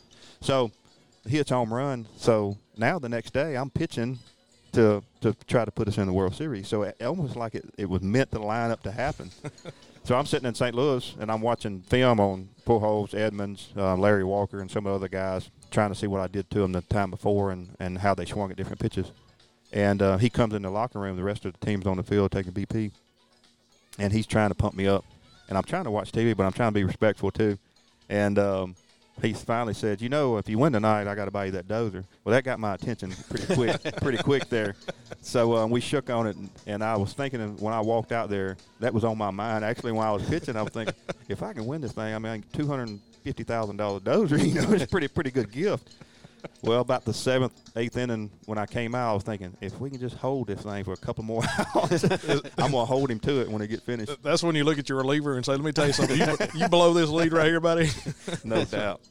[0.43, 0.71] So
[1.27, 2.05] he hits home run.
[2.17, 4.19] So now the next day, I'm pitching
[4.73, 6.67] to to try to put us in the World Series.
[6.67, 9.31] So it almost like it, it was meant to line up to happen.
[10.03, 10.75] so I'm sitting in St.
[10.75, 14.95] Louis and I'm watching film on Pujols, Edmonds, uh, Larry Walker, and some of the
[14.95, 17.99] other guys, trying to see what I did to them the time before and, and
[17.99, 19.11] how they swung at different pitches.
[19.71, 21.15] And uh, he comes in the locker room.
[21.15, 22.91] The rest of the team's on the field taking BP,
[23.97, 25.05] and he's trying to pump me up.
[25.47, 27.57] And I'm trying to watch TV, but I'm trying to be respectful too.
[28.09, 28.75] And um,
[29.21, 31.67] he finally said, "You know, if you win tonight, I got to buy you that
[31.67, 34.75] dozer." Well, that got my attention pretty quick, pretty quick there.
[35.21, 38.29] So um, we shook on it, and, and, I was thinking when I walked out
[38.29, 39.63] there, that was on my mind.
[39.63, 40.95] Actually, when I was pitching, I was thinking,
[41.29, 44.61] if I can win this thing, I mean, two hundred fifty thousand dollar dozer, you
[44.61, 45.89] know, it's pretty pretty good gift.
[46.61, 49.89] Well, about the seventh, eighth inning, when I came out, I was thinking, if we
[49.89, 51.43] can just hold this thing for a couple more
[51.75, 54.11] hours, I'm gonna hold him to it when it gets finished.
[54.23, 56.17] That's when you look at your reliever and say, "Let me tell you something.
[56.17, 57.89] You, you blow this lead right here, buddy."
[58.43, 59.01] no doubt.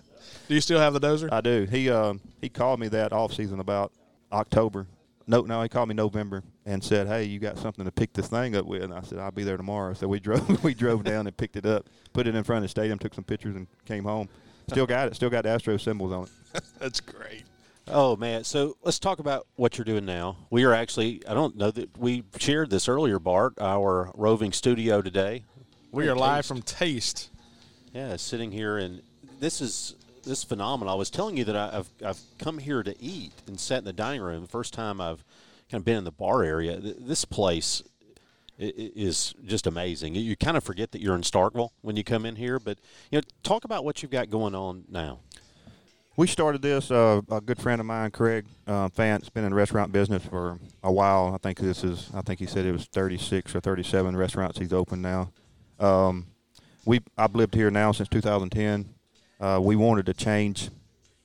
[0.48, 1.30] Do you still have the dozer?
[1.32, 1.66] I do.
[1.70, 3.92] He um, he called me that off season about
[4.32, 4.86] October.
[5.26, 8.28] No, no, he called me November and said, "Hey, you got something to pick this
[8.28, 11.04] thing up with?" And I said, "I'll be there tomorrow." So we drove we drove
[11.04, 13.56] down and picked it up, put it in front of the stadium, took some pictures,
[13.56, 14.28] and came home.
[14.68, 15.16] Still got it.
[15.16, 16.62] Still got the Astro symbols on it.
[16.78, 17.44] That's great.
[17.88, 18.44] Oh man!
[18.44, 20.36] So let's talk about what you're doing now.
[20.50, 23.54] We are actually—I don't know that we shared this earlier, Bart.
[23.60, 25.44] Our roving studio today.
[25.90, 27.30] We are live from Taste.
[27.92, 29.02] Yeah, sitting here, and
[29.40, 30.94] this is this is phenomenal.
[30.94, 33.92] I was telling you that I've I've come here to eat and sat in the
[33.92, 34.42] dining room.
[34.42, 35.24] The first time I've
[35.70, 36.78] kind of been in the bar area.
[36.80, 37.82] This place
[38.58, 40.14] is just amazing.
[40.14, 42.78] You kind of forget that you're in Starkville when you come in here, but
[43.10, 45.20] you know, talk about what you've got going on now.
[46.16, 46.90] We started this.
[46.90, 50.58] Uh, a good friend of mine, Craig uh, Fant's been in the restaurant business for
[50.82, 51.32] a while.
[51.34, 52.10] I think this is.
[52.14, 55.32] I think he said it was 36 or 37 restaurants he's opened now.
[55.80, 56.26] Um,
[56.84, 58.92] we I've lived here now since 2010.
[59.40, 60.68] Uh, we wanted to change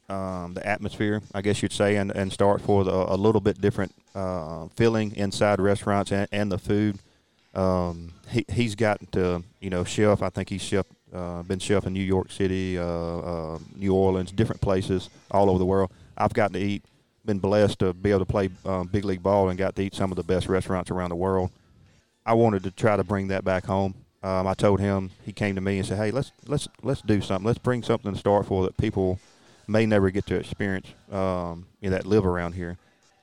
[0.09, 3.59] um, the atmosphere, I guess you'd say, and, and start for the, a little bit
[3.59, 6.97] different uh, feeling inside restaurants and, and the food.
[7.57, 10.21] Um, he, he's gotten to, you know, chef.
[10.21, 14.31] I think he's chef, uh, been chef in New York City, uh, uh, New Orleans,
[14.31, 15.91] different places all over the world.
[16.15, 16.85] I've gotten to eat,
[17.25, 19.95] been blessed to be able to play um, big league ball and got to eat
[19.95, 21.49] some of the best restaurants around the world.
[22.25, 23.95] I wanted to try to bring that back home.
[24.21, 27.21] Um, I told him he came to me and said, "Hey, let's let's let's do
[27.21, 27.45] something.
[27.45, 29.19] Let's bring something to Starkville that people
[29.67, 32.77] may never get to experience um, you know, that live around here."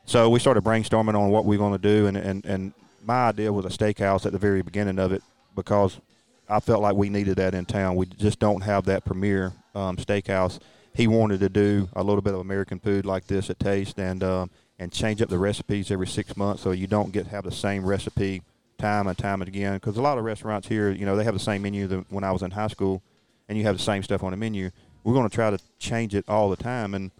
[0.06, 2.72] So we started brainstorming on what we are going to do, and, and and
[3.04, 5.22] my idea was a steakhouse at the very beginning of it
[5.54, 6.00] because
[6.48, 7.96] I felt like we needed that in town.
[7.96, 10.58] We just don't have that premier um, steakhouse.
[10.94, 14.22] He wanted to do a little bit of American food like this at Taste and
[14.22, 17.52] um, and change up the recipes every six months so you don't get have the
[17.52, 18.42] same recipe
[18.79, 19.74] time and time again.
[19.74, 22.24] Because a lot of restaurants here, you know, they have the same menu that when
[22.24, 23.02] I was in high school,
[23.48, 24.70] and you have the same stuff on the menu.
[25.02, 27.10] We're going to try to change it all the time, and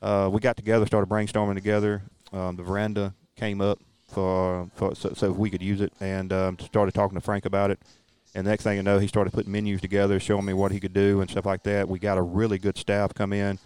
[0.00, 2.02] uh, we got together, started brainstorming together.
[2.32, 3.78] Um, the veranda came up
[4.08, 7.70] for, for so, so, we could use it, and um, started talking to Frank about
[7.70, 7.78] it.
[8.34, 10.92] And next thing you know, he started putting menus together, showing me what he could
[10.92, 11.88] do and stuff like that.
[11.88, 13.58] We got a really good staff come in.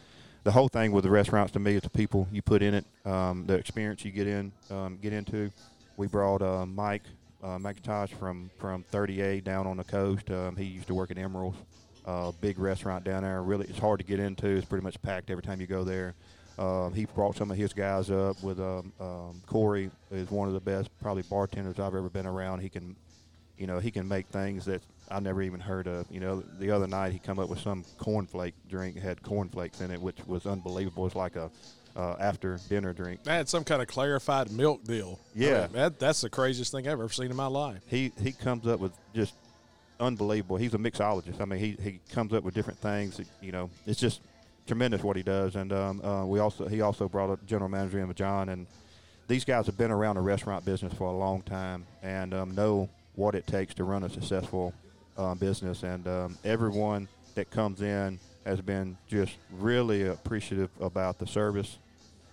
[0.45, 2.85] The whole thing with the restaurants to me is the people you put in it,
[3.05, 5.51] um, the experience you get in, um, get into
[5.97, 7.03] we brought uh, Mike
[7.43, 10.31] uh, McIntosh from from 30A down on the coast.
[10.31, 11.57] Um, he used to work at Emeralds,
[12.07, 13.43] uh, big restaurant down there.
[13.43, 14.47] Really, it's hard to get into.
[14.47, 16.15] It's pretty much packed every time you go there.
[16.59, 20.55] Uh, he brought some of his guys up with um, um, Corey is one of
[20.55, 22.61] the best probably bartenders I've ever been around.
[22.61, 22.95] He can,
[23.57, 26.07] you know, he can make things that I never even heard of.
[26.11, 29.91] You know, the other night he come up with some cornflake drink had cornflakes in
[29.91, 31.07] it, which was unbelievable.
[31.07, 31.51] It's like a
[31.97, 33.27] uh, after dinner drink.
[33.27, 35.19] Had some kind of clarified milk deal.
[35.35, 35.49] Yeah.
[35.49, 37.83] I mean, that, that's the craziest thing I've ever seen in my life.
[37.87, 39.35] He he comes up with just
[40.01, 40.57] unbelievable.
[40.57, 41.41] He's a mixologist.
[41.41, 43.21] I mean, he, he comes up with different things.
[43.41, 44.21] You know, it's just
[44.67, 45.57] tremendous what he does.
[45.57, 48.67] And um, uh, we also he also brought a general manager with John, and
[49.29, 52.89] these guys have been around the restaurant business for a long time and um, know
[53.15, 54.75] what it takes to run a successful
[55.17, 55.83] um, business.
[55.83, 61.79] And um, everyone that comes in has been just really appreciative about the service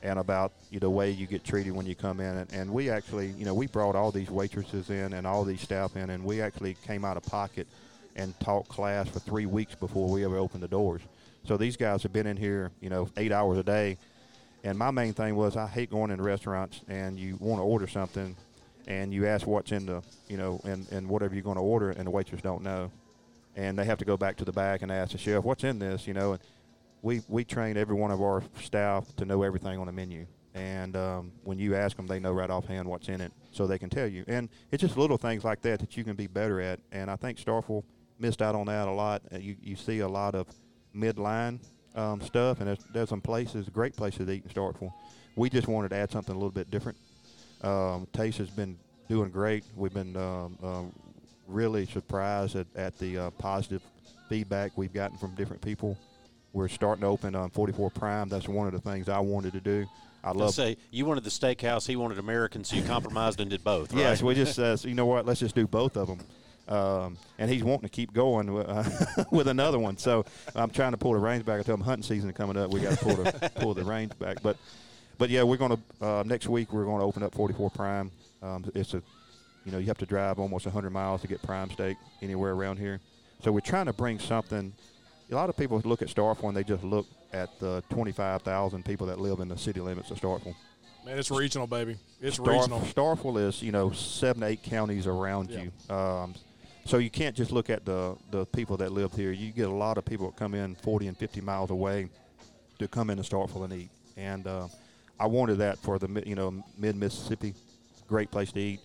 [0.02, 2.38] and about you know, the way you get treated when you come in.
[2.38, 5.62] And, and we actually, you know, we brought all these waitresses in and all these
[5.62, 7.68] staff in, and we actually came out of pocket
[8.16, 11.02] and taught class for three weeks before we ever opened the doors.
[11.46, 13.98] So these guys have been in here, you know, eight hours a day.
[14.64, 17.88] And my main thing was I hate going into restaurants and you want to order
[17.88, 18.36] something
[18.88, 21.92] and you ask what's in the, you know, and, and whatever you're going to order
[21.92, 22.92] and the waitress don't know.
[23.56, 25.80] And they have to go back to the back and ask the chef, what's in
[25.80, 26.34] this, you know.
[26.34, 26.42] And
[27.02, 30.26] we, we train every one of our staff to know everything on the menu.
[30.54, 33.80] And um, when you ask them, they know right offhand what's in it so they
[33.80, 34.26] can tell you.
[34.28, 36.80] And it's just little things like that that you can be better at.
[36.92, 37.84] And I think Starkville
[38.20, 39.22] missed out on that a lot.
[39.34, 40.48] Uh, you, you see a lot of–
[41.00, 41.60] midline
[41.96, 44.94] um, stuff, and there's, there's, some places, great places to eat in Starkville.
[45.36, 46.98] We just wanted to add something a little bit different.
[47.62, 48.78] Um, Taste has been
[49.08, 49.64] doing great.
[49.76, 50.94] We've been um, um
[51.48, 53.82] really surprised at, at the uh, positive
[54.30, 55.98] feedback we've gotten from different people.
[56.54, 58.30] We're starting to open on 44 Prime.
[58.30, 59.86] That's one of the things I wanted to do.
[60.24, 60.54] I love.
[60.54, 63.94] Say you wanted the steakhouse, he wanted American, so you compromised and did both.
[63.94, 64.02] Right?
[64.02, 65.26] Yes, we just uh, you know what?
[65.26, 66.20] Let's just do both of them.
[66.70, 69.98] Um, and he's wanting to keep going uh, with another one.
[69.98, 70.24] So
[70.56, 71.60] I'm trying to pull the reins back.
[71.60, 72.72] I tell him hunting season is coming up.
[72.72, 74.38] We got to pull the pull the reins back.
[74.44, 74.56] But
[75.18, 76.72] but yeah, we're going to uh, next week.
[76.72, 78.12] We're going to open up 44 Prime.
[78.44, 79.02] Um, it's a
[79.66, 82.78] you know you have to drive almost 100 miles to get prime steak anywhere around
[82.78, 83.00] here.
[83.44, 84.72] So we're trying to bring something.
[85.32, 89.08] A lot of people look at Starkville and they just look at the 25,000 people
[89.08, 90.56] that live in the city limits of Starkville.
[91.06, 91.98] Man, it's regional, baby.
[92.20, 92.82] It's Star- regional.
[92.82, 95.62] Starkville is, you know, seven, eight counties around yeah.
[95.62, 95.96] you.
[95.96, 96.34] Um,
[96.90, 99.32] so you can't just look at the, the people that live here.
[99.32, 102.10] You get a lot of people that come in 40 and 50 miles away
[102.80, 103.90] to come in and start Starkville and eat.
[104.18, 104.68] And uh,
[105.20, 107.54] I wanted that for the you know mid Mississippi,
[108.08, 108.80] great place to eat.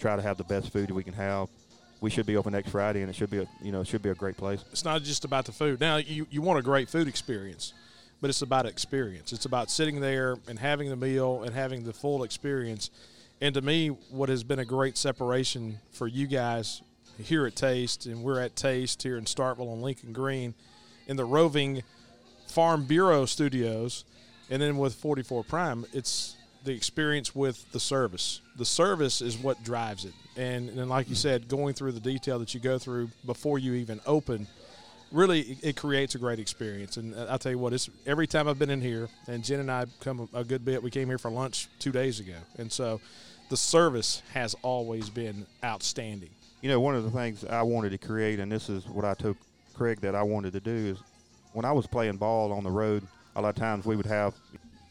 [0.00, 1.48] Try to have the best food that we can have.
[2.00, 4.10] We should be open next Friday, and it should be a you know should be
[4.10, 4.64] a great place.
[4.72, 5.80] It's not just about the food.
[5.80, 7.72] Now you you want a great food experience,
[8.20, 9.32] but it's about experience.
[9.32, 12.90] It's about sitting there and having the meal and having the full experience.
[13.40, 16.82] And to me, what has been a great separation for you guys
[17.18, 20.54] here at Taste, and we're at Taste here in Starkville on Lincoln Green
[21.06, 21.82] in the roving
[22.48, 24.04] Farm Bureau studios.
[24.50, 28.40] And then with 44 Prime, it's the experience with the service.
[28.56, 30.12] The service is what drives it.
[30.36, 33.74] And, and like you said, going through the detail that you go through before you
[33.74, 34.46] even open,
[35.12, 36.96] really it creates a great experience.
[36.96, 39.60] And uh, I'll tell you what, it's every time I've been in here, and Jen
[39.60, 40.82] and I come a good bit.
[40.82, 43.00] We came here for lunch two days ago, and so
[43.50, 46.30] the service has always been outstanding
[46.64, 49.12] you know, one of the things I wanted to create, and this is what I
[49.12, 49.36] told
[49.74, 50.98] Craig that I wanted to do, is
[51.52, 53.06] when I was playing ball on the road,
[53.36, 54.32] a lot of times we would have,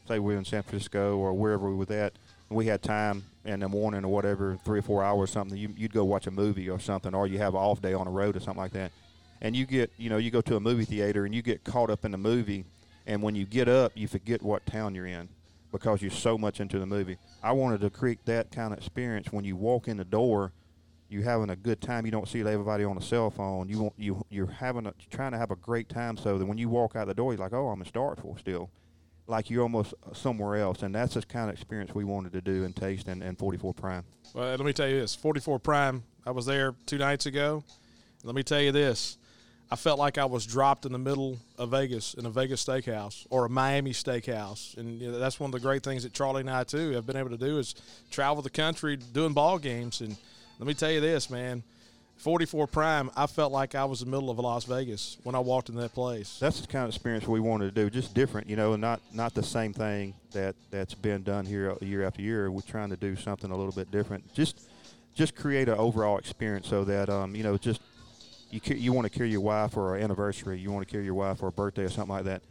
[0.06, 2.12] say, we were in San Francisco or wherever we were at,
[2.48, 5.58] and we had time in the morning or whatever, three or four hours or something,
[5.58, 8.04] you, would go watch a movie or something, or you have an off day on
[8.04, 8.92] the road or something like that.
[9.40, 11.90] And you get, you know, you go to a movie theater and you get caught
[11.90, 12.66] up in the movie,
[13.04, 15.28] and when you get up, you forget what town you're in
[15.72, 17.16] because you're so much into the movie.
[17.42, 20.52] I wanted to create that kind of experience when you walk in the door–
[21.08, 22.04] you having a good time.
[22.04, 23.68] You don't see everybody on a cell phone.
[23.68, 26.58] You want you you're having a, trying to have a great time so that when
[26.58, 28.70] you walk out the door, you're like, oh, I'm in Starkville still,
[29.26, 30.82] like you're almost uh, somewhere else.
[30.82, 33.74] And that's the kind of experience we wanted to do and taste and, and 44
[33.74, 34.04] Prime.
[34.34, 36.02] Well, let me tell you this: 44 Prime.
[36.26, 37.62] I was there two nights ago.
[38.22, 39.18] Let me tell you this.
[39.70, 43.26] I felt like I was dropped in the middle of Vegas in a Vegas steakhouse
[43.30, 46.40] or a Miami steakhouse, and you know, that's one of the great things that Charlie
[46.40, 47.74] and I too have been able to do is
[48.10, 50.16] travel the country doing ball games and
[50.58, 51.62] let me tell you this, man.
[52.16, 55.40] 44 Prime, I felt like I was in the middle of Las Vegas when I
[55.40, 56.38] walked in that place.
[56.38, 59.34] That's the kind of experience we wanted to do, just different, you know, not not
[59.34, 62.50] the same thing that that's been done here year after year.
[62.50, 64.32] We're trying to do something a little bit different.
[64.32, 64.68] Just
[65.14, 67.80] just create an overall experience so that um, you know, just
[68.50, 71.14] you you want to carry your wife for an anniversary, you want to carry your
[71.14, 72.42] wife for a birthday or something like that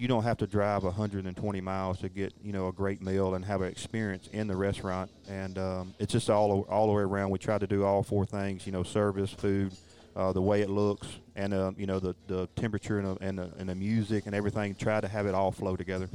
[0.00, 3.44] you don't have to drive 120 miles to get you know a great meal and
[3.44, 5.10] have an experience in the restaurant.
[5.28, 7.30] And um, it's just all all the way around.
[7.30, 8.64] We try to do all four things.
[8.64, 9.72] You know, service, food,
[10.16, 13.38] uh, the way it looks, and uh, you know the, the temperature and the, and
[13.38, 14.74] the, and the music and everything.
[14.74, 16.08] Try to have it all flow together.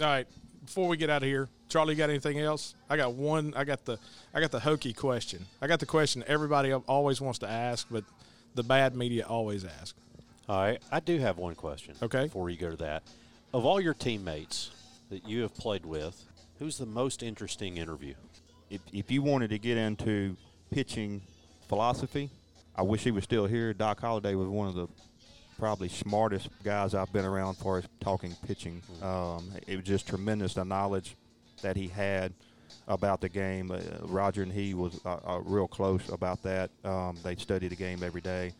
[0.00, 0.26] All right.
[0.64, 2.74] Before we get out of here, Charlie, you got anything else?
[2.88, 3.52] I got one.
[3.54, 3.98] I got the
[4.32, 5.44] I got the hokey question.
[5.60, 8.04] I got the question everybody always wants to ask, but
[8.54, 9.96] the bad media always ask.
[10.48, 11.94] All right, I do have one question.
[12.02, 12.24] Okay.
[12.24, 13.02] Before you go to that,
[13.54, 14.72] of all your teammates
[15.10, 16.24] that you have played with,
[16.58, 18.14] who's the most interesting interview?
[18.68, 20.36] If if you wanted to get into
[20.70, 21.22] pitching
[21.68, 22.30] philosophy,
[22.74, 23.72] I wish he was still here.
[23.72, 24.88] Doc Halladay was one of the
[25.56, 28.82] probably smartest guys I've been around for talking pitching.
[29.00, 31.14] Um, it was just tremendous the knowledge
[31.62, 32.32] that he had
[32.88, 33.70] about the game.
[33.70, 36.72] Uh, Roger and he was uh, uh, real close about that.
[36.84, 38.52] Um, they studied the game every day.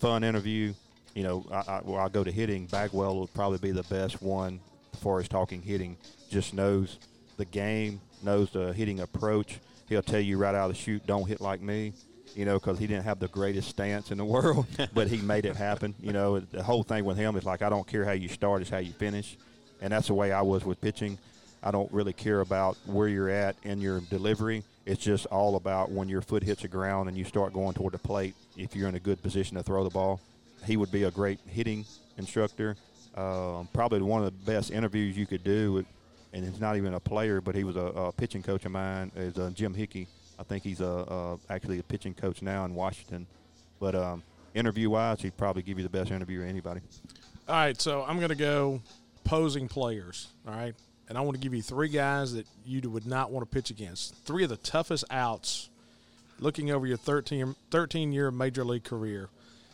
[0.00, 0.74] Fun interview.
[1.14, 2.66] You know, I, I, I go to hitting.
[2.66, 4.60] Bagwell would probably be the best one
[4.92, 5.96] as far as talking hitting.
[6.30, 6.98] Just knows
[7.36, 9.58] the game, knows the hitting approach.
[9.88, 11.92] He'll tell you right out of the chute, don't hit like me
[12.34, 15.46] you know, because he didn't have the greatest stance in the world, but he made
[15.46, 15.94] it happen.
[16.00, 18.60] You know, the whole thing with him is like, I don't care how you start,
[18.60, 19.36] it's how you finish.
[19.80, 21.18] And that's the way I was with pitching.
[21.62, 24.62] I don't really care about where you're at in your delivery.
[24.86, 27.92] It's just all about when your foot hits the ground and you start going toward
[27.92, 30.20] the plate, if you're in a good position to throw the ball.
[30.64, 31.84] He would be a great hitting
[32.16, 32.76] instructor.
[33.14, 35.84] Um, probably one of the best interviews you could do,
[36.32, 39.10] and he's not even a player, but he was a, a pitching coach of mine,
[39.16, 40.06] is uh, Jim Hickey
[40.40, 43.26] I think he's a, a actually a pitching coach now in Washington.
[43.78, 44.22] But um,
[44.54, 46.80] interview wise, he'd probably give you the best interview of anybody.
[47.46, 48.80] All right, so I'm going to go
[49.22, 50.28] posing players.
[50.48, 50.74] All right,
[51.10, 53.70] and I want to give you three guys that you would not want to pitch
[53.70, 54.14] against.
[54.24, 55.68] Three of the toughest outs.
[56.38, 59.28] Looking over your 13, 13 year major league career,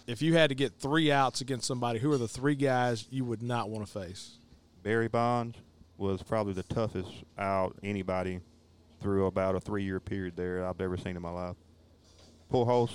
[0.07, 3.25] if you had to get three outs against somebody, who are the three guys you
[3.25, 4.39] would not want to face?
[4.83, 5.59] Barry Bonds
[5.99, 8.41] was probably the toughest out anybody
[9.01, 11.57] through about a three-year period there I've ever seen in my life.
[12.51, 12.91] Pujols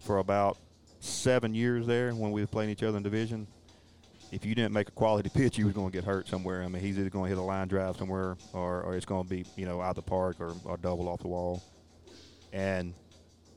[0.00, 0.56] for about
[1.00, 3.46] seven years there when we were playing each other in division.
[4.30, 6.62] If you didn't make a quality pitch, you was going to get hurt somewhere.
[6.62, 9.24] I mean, he's either going to hit a line drive somewhere, or, or it's going
[9.24, 11.62] to be you know out the park or, or double off the wall.
[12.52, 12.94] And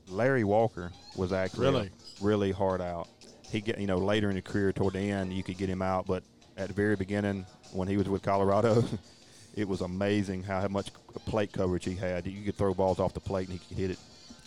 [0.07, 3.07] Larry Walker was actually really really hard out.
[3.49, 5.81] He get you know later in the career toward the end you could get him
[5.81, 6.23] out, but
[6.57, 8.83] at the very beginning when he was with Colorado,
[9.55, 10.91] it was amazing how, how much
[11.25, 12.25] plate coverage he had.
[12.27, 13.99] You could throw balls off the plate and he could hit it.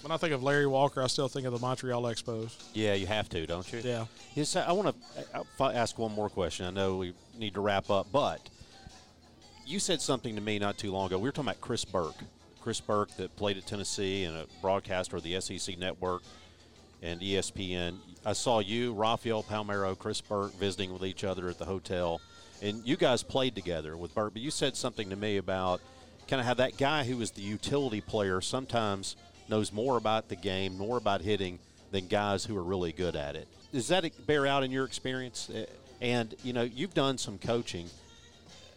[0.02, 2.62] When I think of Larry Walker, I still think of the Montreal Expos.
[2.74, 3.80] Yeah, you have to, don't you?
[3.82, 4.04] Yeah.
[4.34, 4.94] Yes, I want
[5.34, 6.66] to ask one more question.
[6.66, 8.40] I know we need to wrap up, but
[9.64, 11.18] you said something to me not too long ago.
[11.18, 12.22] We were talking about Chris Burke.
[12.60, 16.22] Chris Burke that played at Tennessee and a broadcaster of the SEC Network
[17.03, 17.99] and ESPN.
[18.24, 22.20] I saw you, Rafael Palmeiro, Chris Burke visiting with each other at the hotel–
[22.62, 24.32] and you guys played together with Burke.
[24.32, 25.80] but you said something to me about
[26.28, 29.16] kind of how that guy who is the utility player sometimes
[29.49, 31.59] knows more about the game, more about hitting
[31.92, 33.47] than guys who are really good at it.
[33.72, 35.51] Does that bear out in your experience?
[35.51, 35.66] Uh,
[36.01, 37.88] and you know, you've done some coaching.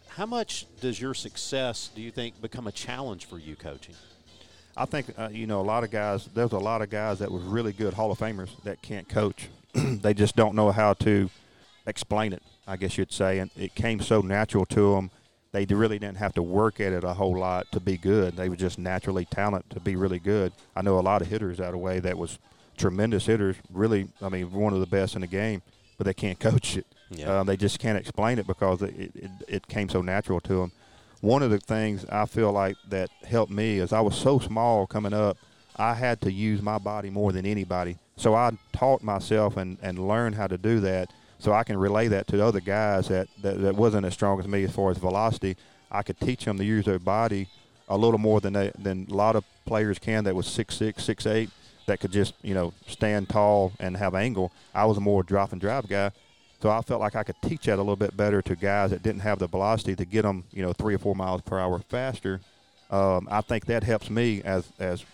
[0.08, 3.94] How much does your success, do you think, become a challenge for you coaching?
[4.76, 6.28] I think uh, you know a lot of guys.
[6.34, 9.48] There's a lot of guys that were really good Hall of Famers that can't coach.
[9.74, 11.30] they just don't know how to
[11.86, 12.42] explain it.
[12.66, 15.10] I guess you'd say, and it came so natural to them.
[15.52, 18.36] They really didn't have to work at it a whole lot to be good.
[18.36, 20.52] They were just naturally talented to be really good.
[20.76, 22.38] I know a lot of hitters out of way that was
[22.76, 23.56] tremendous hitters.
[23.72, 25.62] Really, I mean, one of the best in the game,
[25.98, 26.86] but they can't coach it.
[27.10, 27.40] Yeah.
[27.40, 30.72] Um, they just can't explain it because it, it, it came so natural to them.
[31.20, 34.86] One of the things I feel like that helped me is I was so small
[34.86, 35.36] coming up.
[35.76, 37.98] I had to use my body more than anybody.
[38.16, 42.08] So I taught myself and, and learned how to do that so I can relay
[42.08, 44.90] that to the other guys that, that, that wasn't as strong as me as far
[44.90, 45.56] as velocity.
[45.90, 47.48] I could teach them to use their body
[47.88, 51.02] a little more than they, than a lot of players can that was six six
[51.02, 51.50] six eight
[51.86, 54.52] that could just you know stand tall and have angle.
[54.74, 56.12] I was a more drop and drive guy,
[56.60, 59.02] so I felt like I could teach that a little bit better to guys that
[59.02, 61.78] didn't have the velocity to get them you know three or four miles per hour
[61.88, 62.40] faster.
[62.90, 65.04] Um, I think that helps me as as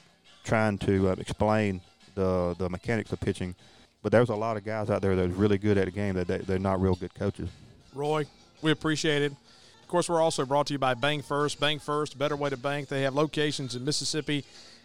[0.44, 1.80] trying to uh, explain
[2.14, 3.54] the the mechanics of pitching
[4.06, 6.14] but there's a lot of guys out there that are really good at the game
[6.14, 7.48] that they, they're not real good coaches.
[7.92, 8.24] Roy,
[8.62, 9.32] we appreciate it.
[9.32, 11.58] Of course, we're also brought to you by Bank First.
[11.58, 12.86] Bank First, better way to bank.
[12.86, 14.44] They have locations in Mississippi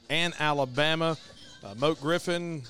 [0.09, 1.17] and Alabama.
[1.63, 2.63] Uh, Moat Griffin,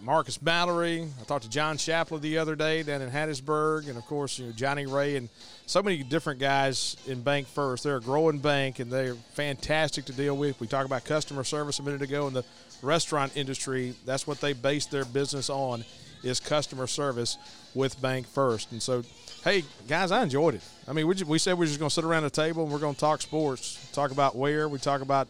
[0.00, 1.02] Marcus Mallory.
[1.20, 4.46] I talked to John Shapler the other day down in Hattiesburg, and of course, you
[4.46, 5.28] know Johnny Ray and
[5.66, 7.84] so many different guys in Bank First.
[7.84, 10.60] They're a growing bank, and they're fantastic to deal with.
[10.60, 12.44] We talked about customer service a minute ago, and the
[12.82, 15.84] restaurant industry, that's what they base their business on
[16.22, 17.38] is customer service
[17.74, 18.72] with Bank First.
[18.72, 19.02] And so
[19.42, 20.62] hey guys, I enjoyed it.
[20.86, 22.64] I mean, we, just, we said we are just going to sit around the table
[22.64, 25.28] and we're going to talk sports, talk about where we talk about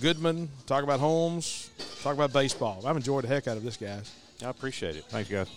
[0.00, 1.70] Goodman, talk about Holmes,
[2.02, 2.84] talk about baseball.
[2.86, 4.12] I've enjoyed the heck out of this, guys.
[4.44, 5.04] I appreciate it.
[5.04, 5.48] Thanks, you guys.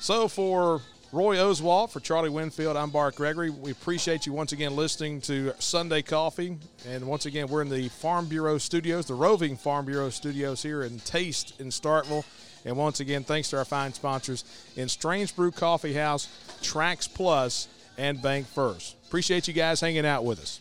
[0.00, 3.50] So for Roy Oswalt, for Charlie Winfield, I'm Bart Gregory.
[3.50, 6.56] We appreciate you once again listening to Sunday Coffee.
[6.86, 10.82] And once again, we're in the Farm Bureau studios, the roving Farm Bureau studios here
[10.82, 12.24] in Taste in Starkville.
[12.64, 14.44] And once again, thanks to our fine sponsors
[14.76, 16.28] in Strange Brew Coffee House,
[16.62, 18.96] Trax Plus, and Bank First.
[19.06, 20.60] Appreciate you guys hanging out with us.